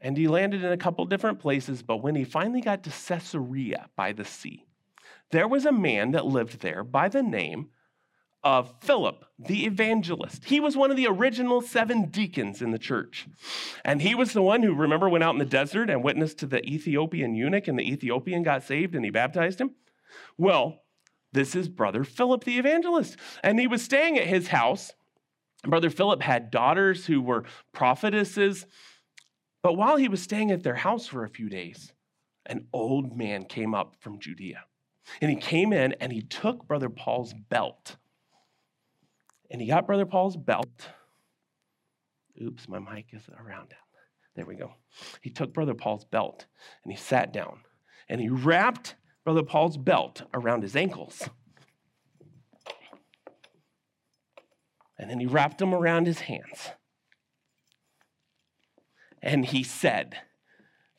and 0.00 0.16
he 0.16 0.28
landed 0.28 0.62
in 0.62 0.70
a 0.70 0.76
couple 0.76 1.04
different 1.06 1.40
places. 1.40 1.82
But 1.82 2.04
when 2.04 2.14
he 2.14 2.22
finally 2.22 2.60
got 2.60 2.84
to 2.84 2.90
Caesarea 2.90 3.90
by 3.96 4.12
the 4.12 4.24
sea, 4.24 4.64
there 5.32 5.48
was 5.48 5.66
a 5.66 5.72
man 5.72 6.12
that 6.12 6.24
lived 6.24 6.60
there 6.60 6.84
by 6.84 7.08
the 7.08 7.22
name 7.22 7.70
of 8.44 8.72
Philip 8.80 9.24
the 9.40 9.66
evangelist. 9.66 10.44
He 10.44 10.60
was 10.60 10.76
one 10.76 10.92
of 10.92 10.96
the 10.96 11.08
original 11.08 11.60
seven 11.62 12.10
deacons 12.10 12.62
in 12.62 12.70
the 12.70 12.78
church. 12.78 13.26
And 13.84 14.00
he 14.00 14.14
was 14.14 14.32
the 14.32 14.40
one 14.40 14.62
who, 14.62 14.72
remember, 14.72 15.08
went 15.08 15.24
out 15.24 15.34
in 15.34 15.40
the 15.40 15.44
desert 15.44 15.90
and 15.90 16.04
witnessed 16.04 16.38
to 16.38 16.46
the 16.46 16.64
Ethiopian 16.64 17.34
eunuch, 17.34 17.66
and 17.66 17.76
the 17.76 17.90
Ethiopian 17.92 18.44
got 18.44 18.62
saved 18.62 18.94
and 18.94 19.04
he 19.04 19.10
baptized 19.10 19.60
him. 19.60 19.72
Well, 20.36 20.84
this 21.32 21.56
is 21.56 21.68
brother 21.68 22.04
Philip 22.04 22.44
the 22.44 22.56
evangelist. 22.56 23.16
And 23.42 23.58
he 23.58 23.66
was 23.66 23.82
staying 23.82 24.16
at 24.16 24.28
his 24.28 24.48
house 24.48 24.92
Brother 25.64 25.90
Philip 25.90 26.22
had 26.22 26.50
daughters 26.50 27.06
who 27.06 27.20
were 27.20 27.44
prophetesses. 27.72 28.66
But 29.62 29.76
while 29.76 29.96
he 29.96 30.08
was 30.08 30.22
staying 30.22 30.50
at 30.50 30.62
their 30.62 30.76
house 30.76 31.06
for 31.06 31.24
a 31.24 31.28
few 31.28 31.48
days, 31.48 31.92
an 32.46 32.66
old 32.72 33.16
man 33.16 33.44
came 33.44 33.74
up 33.74 33.96
from 34.00 34.20
Judea. 34.20 34.64
And 35.20 35.30
he 35.30 35.36
came 35.36 35.72
in 35.72 35.94
and 35.94 36.12
he 36.12 36.22
took 36.22 36.66
Brother 36.66 36.88
Paul's 36.88 37.34
belt. 37.48 37.96
And 39.50 39.60
he 39.60 39.66
got 39.66 39.86
Brother 39.86 40.06
Paul's 40.06 40.36
belt. 40.36 40.90
Oops, 42.40 42.68
my 42.68 42.78
mic 42.78 43.06
is 43.12 43.22
around 43.38 43.72
it. 43.72 43.78
There 44.36 44.46
we 44.46 44.54
go. 44.54 44.74
He 45.20 45.30
took 45.30 45.52
Brother 45.52 45.74
Paul's 45.74 46.04
belt 46.04 46.46
and 46.84 46.92
he 46.92 46.96
sat 46.96 47.32
down 47.32 47.60
and 48.08 48.20
he 48.20 48.28
wrapped 48.28 48.94
Brother 49.24 49.42
Paul's 49.42 49.76
belt 49.76 50.22
around 50.32 50.62
his 50.62 50.76
ankles. 50.76 51.28
And 54.98 55.08
then 55.08 55.20
he 55.20 55.26
wrapped 55.26 55.58
them 55.58 55.74
around 55.74 56.06
his 56.06 56.20
hands. 56.20 56.70
And 59.22 59.44
he 59.44 59.62
said, 59.62 60.16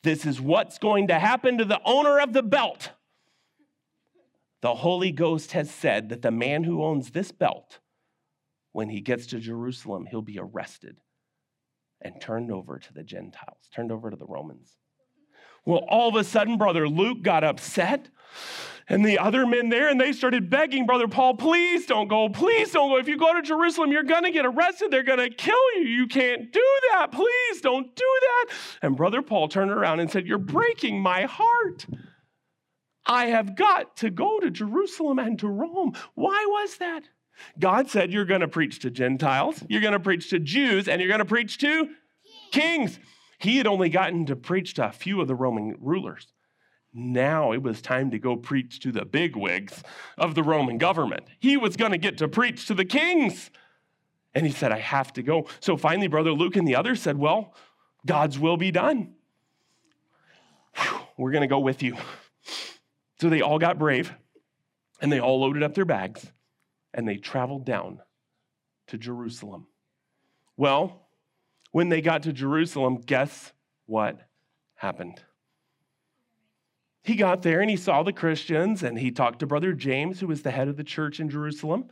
This 0.03 0.25
is 0.25 0.39
what's 0.39 0.77
going 0.77 1.07
to 1.07 1.19
happen 1.19 1.57
to 1.57 1.65
the 1.65 1.81
owner 1.85 2.19
of 2.19 2.33
the 2.33 2.43
belt. 2.43 2.91
The 4.61 4.75
Holy 4.75 5.11
Ghost 5.11 5.53
has 5.53 5.71
said 5.71 6.09
that 6.09 6.21
the 6.21 6.31
man 6.31 6.63
who 6.63 6.83
owns 6.83 7.11
this 7.11 7.31
belt, 7.31 7.79
when 8.71 8.89
he 8.89 9.01
gets 9.01 9.25
to 9.27 9.39
Jerusalem, 9.39 10.05
he'll 10.09 10.21
be 10.21 10.39
arrested 10.39 10.97
and 12.01 12.19
turned 12.19 12.51
over 12.51 12.77
to 12.77 12.93
the 12.93 13.03
Gentiles, 13.03 13.69
turned 13.73 13.91
over 13.91 14.09
to 14.09 14.17
the 14.17 14.25
Romans. 14.25 14.77
Well, 15.65 15.85
all 15.87 16.09
of 16.09 16.15
a 16.15 16.23
sudden, 16.23 16.57
Brother 16.57 16.87
Luke 16.87 17.21
got 17.21 17.43
upset 17.43 18.09
and 18.89 19.05
the 19.05 19.19
other 19.19 19.45
men 19.45 19.69
there, 19.69 19.87
and 19.87 20.01
they 20.01 20.11
started 20.11 20.49
begging 20.49 20.87
Brother 20.87 21.07
Paul, 21.07 21.35
please 21.35 21.85
don't 21.85 22.07
go, 22.07 22.27
please 22.27 22.71
don't 22.71 22.89
go. 22.89 22.97
If 22.97 23.07
you 23.07 23.17
go 23.17 23.33
to 23.33 23.41
Jerusalem, 23.43 23.91
you're 23.91 24.03
going 24.03 24.23
to 24.23 24.31
get 24.31 24.47
arrested. 24.47 24.89
They're 24.89 25.03
going 25.03 25.19
to 25.19 25.29
kill 25.29 25.55
you. 25.75 25.83
You 25.83 26.07
can't 26.07 26.51
do 26.51 26.65
that. 26.91 27.11
Please 27.11 27.61
don't 27.61 27.95
do 27.95 28.19
that. 28.21 28.55
And 28.81 28.97
Brother 28.97 29.21
Paul 29.21 29.47
turned 29.47 29.69
around 29.69 29.99
and 29.99 30.09
said, 30.09 30.25
You're 30.25 30.39
breaking 30.39 30.99
my 30.99 31.23
heart. 31.23 31.85
I 33.05 33.27
have 33.27 33.55
got 33.55 33.95
to 33.97 34.09
go 34.09 34.39
to 34.39 34.49
Jerusalem 34.49 35.19
and 35.19 35.37
to 35.39 35.47
Rome. 35.47 35.93
Why 36.15 36.45
was 36.49 36.77
that? 36.77 37.03
God 37.59 37.89
said, 37.89 38.11
You're 38.11 38.25
going 38.25 38.41
to 38.41 38.47
preach 38.47 38.79
to 38.79 38.89
Gentiles, 38.89 39.63
you're 39.69 39.81
going 39.81 39.93
to 39.93 39.99
preach 39.99 40.31
to 40.31 40.39
Jews, 40.39 40.87
and 40.87 40.99
you're 40.99 41.09
going 41.09 41.19
to 41.19 41.25
preach 41.25 41.59
to 41.59 41.89
kings. 42.51 42.99
He 43.39 43.57
had 43.57 43.67
only 43.67 43.89
gotten 43.89 44.25
to 44.27 44.35
preach 44.35 44.73
to 44.75 44.87
a 44.87 44.91
few 44.91 45.21
of 45.21 45.27
the 45.27 45.35
Roman 45.35 45.75
rulers. 45.79 46.27
Now 46.93 47.51
it 47.53 47.63
was 47.63 47.81
time 47.81 48.11
to 48.11 48.19
go 48.19 48.35
preach 48.35 48.79
to 48.81 48.91
the 48.91 49.05
bigwigs 49.05 49.81
of 50.17 50.35
the 50.35 50.43
Roman 50.43 50.77
government. 50.77 51.27
He 51.39 51.55
was 51.55 51.77
going 51.77 51.91
to 51.91 51.97
get 51.97 52.17
to 52.17 52.27
preach 52.27 52.67
to 52.67 52.73
the 52.73 52.85
kings. 52.85 53.49
And 54.35 54.45
he 54.45 54.51
said, 54.51 54.71
I 54.71 54.79
have 54.79 55.13
to 55.13 55.23
go. 55.23 55.47
So 55.59 55.77
finally, 55.77 56.07
Brother 56.07 56.31
Luke 56.31 56.55
and 56.55 56.67
the 56.67 56.75
others 56.75 57.01
said, 57.01 57.17
Well, 57.17 57.53
God's 58.05 58.37
will 58.37 58.57
be 58.57 58.71
done. 58.71 59.13
Whew. 60.75 60.99
We're 61.17 61.31
going 61.31 61.41
to 61.41 61.47
go 61.47 61.59
with 61.59 61.81
you. 61.81 61.97
So 63.19 63.29
they 63.29 63.41
all 63.41 63.59
got 63.59 63.79
brave 63.79 64.13
and 65.01 65.11
they 65.11 65.19
all 65.19 65.41
loaded 65.41 65.63
up 65.63 65.75
their 65.75 65.85
bags 65.85 66.31
and 66.93 67.07
they 67.07 67.17
traveled 67.17 67.65
down 67.65 67.99
to 68.87 68.97
Jerusalem. 68.97 69.67
Well, 70.57 71.08
when 71.71 71.89
they 71.89 72.01
got 72.01 72.23
to 72.23 72.33
Jerusalem, 72.33 73.01
guess 73.05 73.53
what 73.85 74.19
happened? 74.75 75.21
He 77.03 77.15
got 77.15 77.41
there 77.41 77.61
and 77.61 77.69
he 77.69 77.77
saw 77.77 78.03
the 78.03 78.13
Christians 78.13 78.83
and 78.83 78.99
he 78.99 79.11
talked 79.11 79.39
to 79.39 79.47
Brother 79.47 79.73
James, 79.73 80.19
who 80.19 80.27
was 80.27 80.41
the 80.41 80.51
head 80.51 80.67
of 80.67 80.77
the 80.77 80.83
church 80.83 81.19
in 81.19 81.29
Jerusalem, 81.29 81.85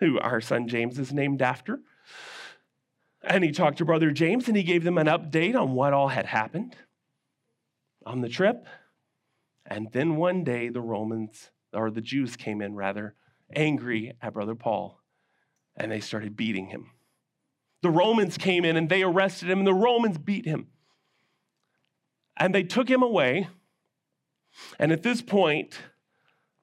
who 0.00 0.18
our 0.18 0.40
son 0.40 0.68
James 0.68 0.98
is 0.98 1.12
named 1.12 1.42
after. 1.42 1.80
And 3.22 3.44
he 3.44 3.52
talked 3.52 3.78
to 3.78 3.84
Brother 3.84 4.10
James 4.10 4.48
and 4.48 4.56
he 4.56 4.62
gave 4.62 4.84
them 4.84 4.98
an 4.98 5.06
update 5.06 5.54
on 5.54 5.74
what 5.74 5.92
all 5.92 6.08
had 6.08 6.26
happened 6.26 6.76
on 8.04 8.20
the 8.20 8.28
trip. 8.28 8.66
And 9.66 9.90
then 9.92 10.16
one 10.16 10.44
day 10.44 10.68
the 10.68 10.80
Romans, 10.80 11.50
or 11.72 11.90
the 11.90 12.00
Jews 12.00 12.36
came 12.36 12.60
in 12.60 12.74
rather, 12.74 13.14
angry 13.54 14.12
at 14.20 14.34
Brother 14.34 14.54
Paul, 14.54 15.00
and 15.76 15.90
they 15.90 16.00
started 16.00 16.36
beating 16.36 16.66
him. 16.66 16.90
The 17.84 17.90
Romans 17.90 18.38
came 18.38 18.64
in 18.64 18.78
and 18.78 18.88
they 18.88 19.02
arrested 19.02 19.50
him, 19.50 19.58
and 19.58 19.66
the 19.66 19.74
Romans 19.74 20.16
beat 20.16 20.46
him. 20.46 20.68
And 22.34 22.54
they 22.54 22.62
took 22.62 22.88
him 22.88 23.02
away. 23.02 23.48
And 24.78 24.90
at 24.90 25.02
this 25.02 25.20
point, 25.20 25.80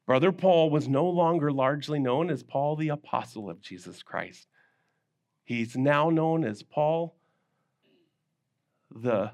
Brother 0.07 0.31
Paul 0.31 0.71
was 0.71 0.87
no 0.87 1.07
longer 1.07 1.51
largely 1.51 1.99
known 1.99 2.31
as 2.31 2.41
Paul 2.41 2.75
the 2.75 2.89
Apostle 2.89 3.51
of 3.51 3.61
Jesus 3.61 4.01
Christ. 4.01 4.47
He's 5.43 5.77
now 5.77 6.09
known 6.09 6.43
as 6.43 6.63
Paul 6.63 7.15
the 8.89 9.33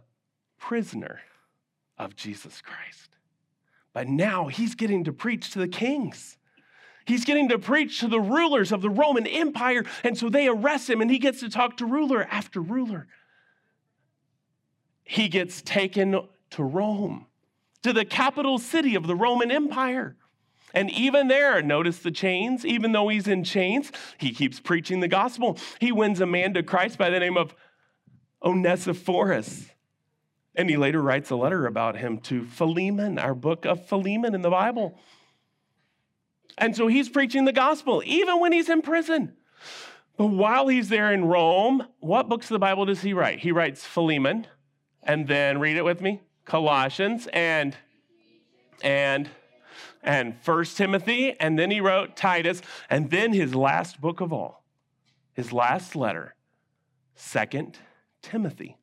prisoner 0.57 1.21
of 1.97 2.17
Jesus 2.17 2.61
Christ. 2.61 3.11
But 3.93 4.09
now 4.09 4.47
he's 4.47 4.75
getting 4.75 5.05
to 5.05 5.13
preach 5.13 5.51
to 5.51 5.59
the 5.59 5.69
kings. 5.69 6.36
He's 7.07 7.23
getting 7.23 7.47
to 7.49 7.57
preach 7.57 8.01
to 8.01 8.07
the 8.07 8.19
rulers 8.19 8.73
of 8.73 8.81
the 8.81 8.89
Roman 8.89 9.25
Empire. 9.25 9.85
And 10.03 10.17
so 10.17 10.29
they 10.29 10.47
arrest 10.47 10.89
him 10.89 10.99
and 10.99 11.09
he 11.09 11.19
gets 11.19 11.39
to 11.39 11.49
talk 11.49 11.77
to 11.77 11.85
ruler 11.85 12.27
after 12.29 12.61
ruler. 12.61 13.07
He 15.05 15.29
gets 15.29 15.61
taken 15.61 16.27
to 16.51 16.63
Rome, 16.63 17.27
to 17.83 17.93
the 17.93 18.03
capital 18.03 18.59
city 18.59 18.93
of 18.93 19.07
the 19.07 19.15
Roman 19.15 19.51
Empire. 19.51 20.17
And 20.73 20.91
even 20.91 21.29
there, 21.29 21.61
notice 21.61 21.99
the 21.99 22.11
chains. 22.11 22.65
Even 22.65 22.91
though 22.91 23.07
he's 23.07 23.25
in 23.25 23.45
chains, 23.45 23.89
he 24.17 24.31
keeps 24.31 24.59
preaching 24.59 24.99
the 24.99 25.07
gospel. 25.07 25.57
He 25.79 25.93
wins 25.93 26.19
a 26.19 26.25
man 26.25 26.53
to 26.55 26.61
Christ 26.61 26.97
by 26.97 27.09
the 27.09 27.21
name 27.21 27.37
of 27.37 27.55
Onesiphorus. 28.43 29.69
And 30.55 30.69
he 30.69 30.75
later 30.75 31.01
writes 31.01 31.29
a 31.29 31.37
letter 31.37 31.67
about 31.67 31.95
him 31.95 32.17
to 32.21 32.43
Philemon, 32.43 33.17
our 33.17 33.33
book 33.33 33.65
of 33.65 33.87
Philemon 33.87 34.35
in 34.35 34.41
the 34.41 34.49
Bible. 34.49 34.99
And 36.57 36.75
so 36.75 36.87
he's 36.87 37.09
preaching 37.09 37.45
the 37.45 37.53
gospel, 37.53 38.01
even 38.05 38.39
when 38.39 38.51
he's 38.51 38.69
in 38.69 38.81
prison. 38.81 39.33
But 40.17 40.27
while 40.27 40.67
he's 40.67 40.89
there 40.89 41.13
in 41.13 41.25
Rome, 41.25 41.87
what 41.99 42.27
books 42.27 42.47
of 42.47 42.55
the 42.55 42.59
Bible 42.59 42.85
does 42.85 43.01
he 43.01 43.13
write? 43.13 43.39
He 43.39 43.51
writes 43.51 43.85
Philemon, 43.85 44.47
and 45.03 45.27
then 45.27 45.59
read 45.59 45.77
it 45.77 45.85
with 45.85 46.01
me 46.01 46.21
Colossians, 46.45 47.27
and, 47.31 47.75
and, 48.81 49.29
and 50.01 50.35
First 50.41 50.77
Timothy, 50.77 51.39
and 51.39 51.59
then 51.59 51.69
he 51.69 51.81
wrote 51.81 52.15
Titus, 52.15 52.61
and 52.89 53.11
then 53.11 53.33
his 53.33 53.53
last 53.53 54.01
book 54.01 54.21
of 54.21 54.33
all, 54.33 54.63
his 55.33 55.53
last 55.53 55.95
letter, 55.95 56.33
Second 57.13 57.77
Timothy. 58.23 58.77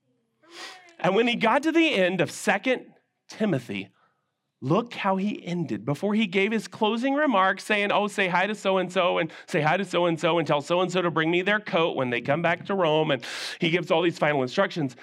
And 1.01 1.17
when 1.17 1.27
he 1.27 1.35
got 1.35 1.65
to 1.65 1.73
the 1.73 1.95
end 1.95 2.21
of 2.21 2.31
Second 2.31 2.87
Timothy, 3.29 3.91
look 4.61 4.95
how 4.95 5.17
he 5.17 5.45
ended. 5.45 5.85
Before 5.85 6.15
he 6.15 6.27
gave 6.27 6.53
his 6.53 6.69
closing 6.69 7.15
remarks, 7.15 7.65
saying, 7.65 7.93
Oh, 7.93 8.07
say 8.07 8.29
hi 8.29 8.47
to 8.47 8.55
so 8.55 8.79
and 8.79 8.93
so, 8.93 9.19
and 9.19 9.31
say 9.47 9.61
hi 9.61 9.77
to 9.77 9.85
so 9.85 10.07
and 10.07 10.19
so, 10.19 10.39
and 10.39 10.47
tell 10.47 10.61
so 10.61 10.81
and 10.81 10.91
so 10.91 11.03
to 11.03 11.11
bring 11.11 11.31
me 11.31 11.43
their 11.43 11.61
coat 11.61 11.97
when 11.97 12.11
they 12.11 12.21
come 12.21 12.43
back 12.43 12.67
to 12.67 12.75
Rome. 12.75 13.11
And 13.11 13.23
he 13.61 13.71
gives 13.71 13.91
all 13.91 14.03
these 14.03 14.19
final 14.19 14.43
instructions. 14.43 14.97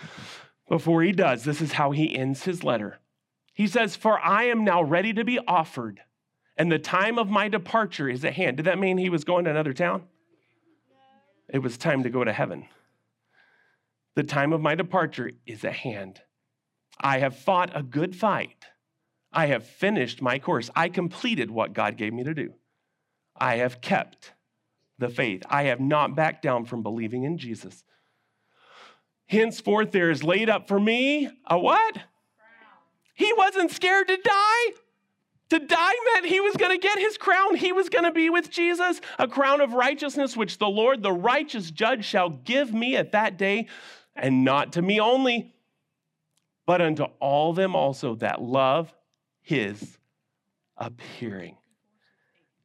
Before 0.67 1.03
he 1.03 1.11
does, 1.11 1.43
this 1.43 1.61
is 1.61 1.73
how 1.73 1.91
he 1.91 2.15
ends 2.15 2.43
his 2.43 2.63
letter. 2.63 2.99
He 3.53 3.67
says, 3.67 3.95
For 3.95 4.19
I 4.19 4.45
am 4.45 4.63
now 4.63 4.81
ready 4.81 5.13
to 5.13 5.23
be 5.23 5.37
offered, 5.39 5.99
and 6.57 6.71
the 6.71 6.79
time 6.79 7.19
of 7.19 7.29
my 7.29 7.49
departure 7.49 8.09
is 8.09 8.23
at 8.23 8.33
hand. 8.33 8.57
Did 8.57 8.65
that 8.67 8.79
mean 8.79 8.97
he 8.97 9.09
was 9.09 9.23
going 9.23 9.45
to 9.45 9.51
another 9.51 9.73
town? 9.73 10.03
It 11.49 11.59
was 11.59 11.77
time 11.77 12.03
to 12.03 12.09
go 12.09 12.23
to 12.23 12.31
heaven. 12.31 12.67
The 14.15 14.23
time 14.23 14.53
of 14.53 14.61
my 14.61 14.75
departure 14.75 15.31
is 15.45 15.65
at 15.65 15.73
hand. 15.73 16.21
I 16.99 17.19
have 17.19 17.37
fought 17.37 17.71
a 17.75 17.83
good 17.83 18.15
fight. 18.15 18.65
I 19.31 19.47
have 19.47 19.65
finished 19.65 20.21
my 20.21 20.39
course. 20.39 20.69
I 20.75 20.89
completed 20.89 21.49
what 21.49 21.73
God 21.73 21.97
gave 21.97 22.13
me 22.13 22.23
to 22.23 22.33
do. 22.33 22.53
I 23.35 23.57
have 23.57 23.81
kept 23.81 24.33
the 24.97 25.09
faith. 25.09 25.43
I 25.49 25.63
have 25.63 25.79
not 25.79 26.15
backed 26.15 26.41
down 26.41 26.65
from 26.65 26.83
believing 26.83 27.23
in 27.23 27.37
Jesus. 27.37 27.83
Henceforth, 29.27 29.91
there 29.91 30.11
is 30.11 30.23
laid 30.23 30.49
up 30.49 30.67
for 30.67 30.79
me 30.79 31.29
a 31.47 31.57
what? 31.57 31.97
He 33.13 33.31
wasn't 33.33 33.71
scared 33.71 34.07
to 34.09 34.17
die. 34.17 34.73
To 35.49 35.59
die 35.59 35.93
meant 36.13 36.25
he 36.25 36.39
was 36.39 36.55
going 36.55 36.71
to 36.71 36.81
get 36.81 36.97
his 36.97 37.17
crown. 37.17 37.55
He 37.55 37.71
was 37.71 37.89
going 37.89 38.05
to 38.05 38.11
be 38.11 38.29
with 38.29 38.49
Jesus, 38.49 39.01
a 39.19 39.27
crown 39.27 39.59
of 39.59 39.73
righteousness, 39.73 40.37
which 40.37 40.57
the 40.57 40.67
Lord, 40.67 41.03
the 41.03 41.11
righteous 41.11 41.71
judge, 41.71 42.05
shall 42.05 42.29
give 42.29 42.73
me 42.73 42.95
at 42.95 43.11
that 43.11 43.37
day 43.37 43.67
and 44.15 44.43
not 44.43 44.73
to 44.73 44.81
me 44.81 44.99
only, 44.99 45.53
but 46.65 46.81
unto 46.81 47.03
all 47.19 47.53
them 47.53 47.75
also 47.75 48.15
that 48.15 48.41
love 48.41 48.93
his 49.51 49.97
appearing. 50.77 51.57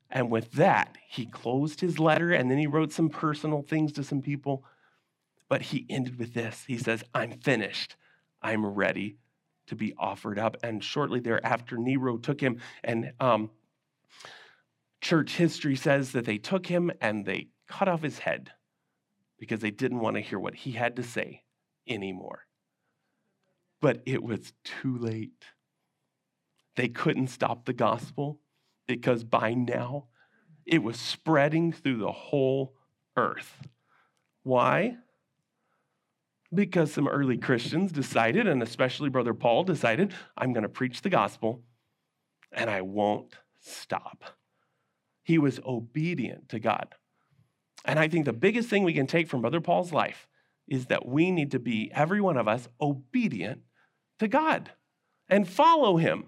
And 0.09 0.31
with 0.31 0.53
that, 0.53 0.97
he 1.09 1.27
closed 1.27 1.81
his 1.81 1.99
letter 1.99 2.31
and 2.31 2.49
then 2.49 2.59
he 2.59 2.69
wrote 2.69 2.93
some 2.93 3.09
personal 3.09 3.63
things 3.63 3.93
to 3.95 4.05
some 4.05 4.23
people. 4.23 4.65
But 5.49 5.63
he 5.63 5.85
ended 5.91 6.17
with 6.17 6.33
this 6.33 6.65
He 6.65 6.79
says, 6.79 7.03
I'm 7.13 7.33
finished. 7.41 7.97
I'm 8.41 8.65
ready 8.65 9.17
to 9.67 9.75
be 9.75 9.95
offered 9.99 10.39
up. 10.39 10.59
And 10.63 10.83
shortly 10.83 11.19
thereafter, 11.19 11.77
Nero 11.77 12.19
took 12.19 12.41
him, 12.41 12.61
and 12.85 13.13
um, 13.19 13.51
church 15.01 15.35
history 15.37 15.75
says 15.75 16.13
that 16.13 16.25
they 16.25 16.39
took 16.39 16.67
him 16.67 16.93
and 17.01 17.27
they 17.27 17.49
cut 17.67 17.89
off 17.89 18.03
his 18.03 18.21
head 18.21 18.53
because 19.41 19.59
they 19.59 19.73
didn't 19.73 19.99
want 19.99 20.15
to 20.15 20.23
hear 20.23 20.39
what 20.39 20.55
he 20.55 20.71
had 20.71 20.95
to 20.97 21.03
say 21.03 21.43
anymore. 21.89 22.47
But 23.81 24.03
it 24.07 24.23
was 24.23 24.53
too 24.63 24.97
late. 24.99 25.45
They 26.77 26.89
couldn't 26.89 27.29
stop 27.29 27.65
the 27.65 27.73
gospel 27.73 28.41
because 28.87 29.25
by 29.25 29.55
now 29.55 30.07
it 30.65 30.83
was 30.83 30.99
spreading 30.99 31.73
through 31.73 31.99
the 31.99 32.13
whole 32.13 32.75
earth. 33.17 33.67
Why? 34.43 34.97
Because 36.55 36.93
some 36.93 37.09
early 37.09 37.39
Christians 37.39 37.93
decided, 37.93 38.47
and 38.47 38.63
especially 38.63 39.09
Brother 39.09 39.35
Paul 39.35 39.65
decided, 39.65 40.15
I'm 40.37 40.53
going 40.53 40.63
to 40.63 40.69
preach 40.69 41.03
the 41.03 41.11
gospel 41.11 41.63
and 42.53 42.71
I 42.71 42.83
won't 42.83 43.35
stop. 43.61 44.25
He 45.23 45.39
was 45.39 45.59
obedient 45.67 46.49
to 46.51 46.61
God. 46.61 46.95
And 47.85 47.99
I 47.99 48.09
think 48.09 48.25
the 48.25 48.33
biggest 48.33 48.69
thing 48.69 48.85
we 48.85 48.93
can 48.93 49.07
take 49.07 49.29
from 49.29 49.41
Brother 49.41 49.61
Paul's 49.61 49.93
life 49.93 50.29
is 50.69 50.87
that 50.87 51.07
we 51.07 51.31
need 51.31 51.53
to 51.53 51.59
be, 51.59 51.91
every 51.95 52.21
one 52.21 52.37
of 52.37 52.49
us, 52.49 52.69
obedient 52.81 53.63
to 54.19 54.29
God 54.29 54.71
and 55.29 55.49
follow 55.49 55.97
Him. 55.97 56.27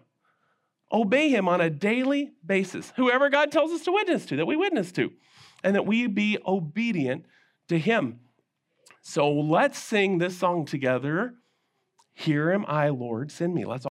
Obey 0.91 1.29
Him 1.29 1.49
on 1.49 1.61
a 1.61 1.71
daily 1.71 2.33
basis. 2.45 2.93
Whoever 2.97 3.29
God 3.29 3.53
tells 3.53 3.73
us 3.73 3.83
to 3.85 3.93
witness 3.93 4.27
to, 4.27 4.37
that 4.37 4.47
we 4.47 4.57
witness 4.57 4.91
to, 4.93 5.13
and 5.63 5.75
that 5.75 5.87
we 5.87 6.07
be 6.07 6.39
obedient 6.47 7.27
to 7.69 7.79
Him. 7.79 8.21
So 9.03 9.31
let's 9.31 9.79
sing 9.79 10.19
this 10.19 10.39
song 10.39 10.65
together. 10.65 11.35
Here 12.15 12.51
am 12.53 12.65
I, 12.67 12.89
Lord, 12.89 13.31
send 13.31 13.55
me. 13.55 13.65
Let's 13.65 13.87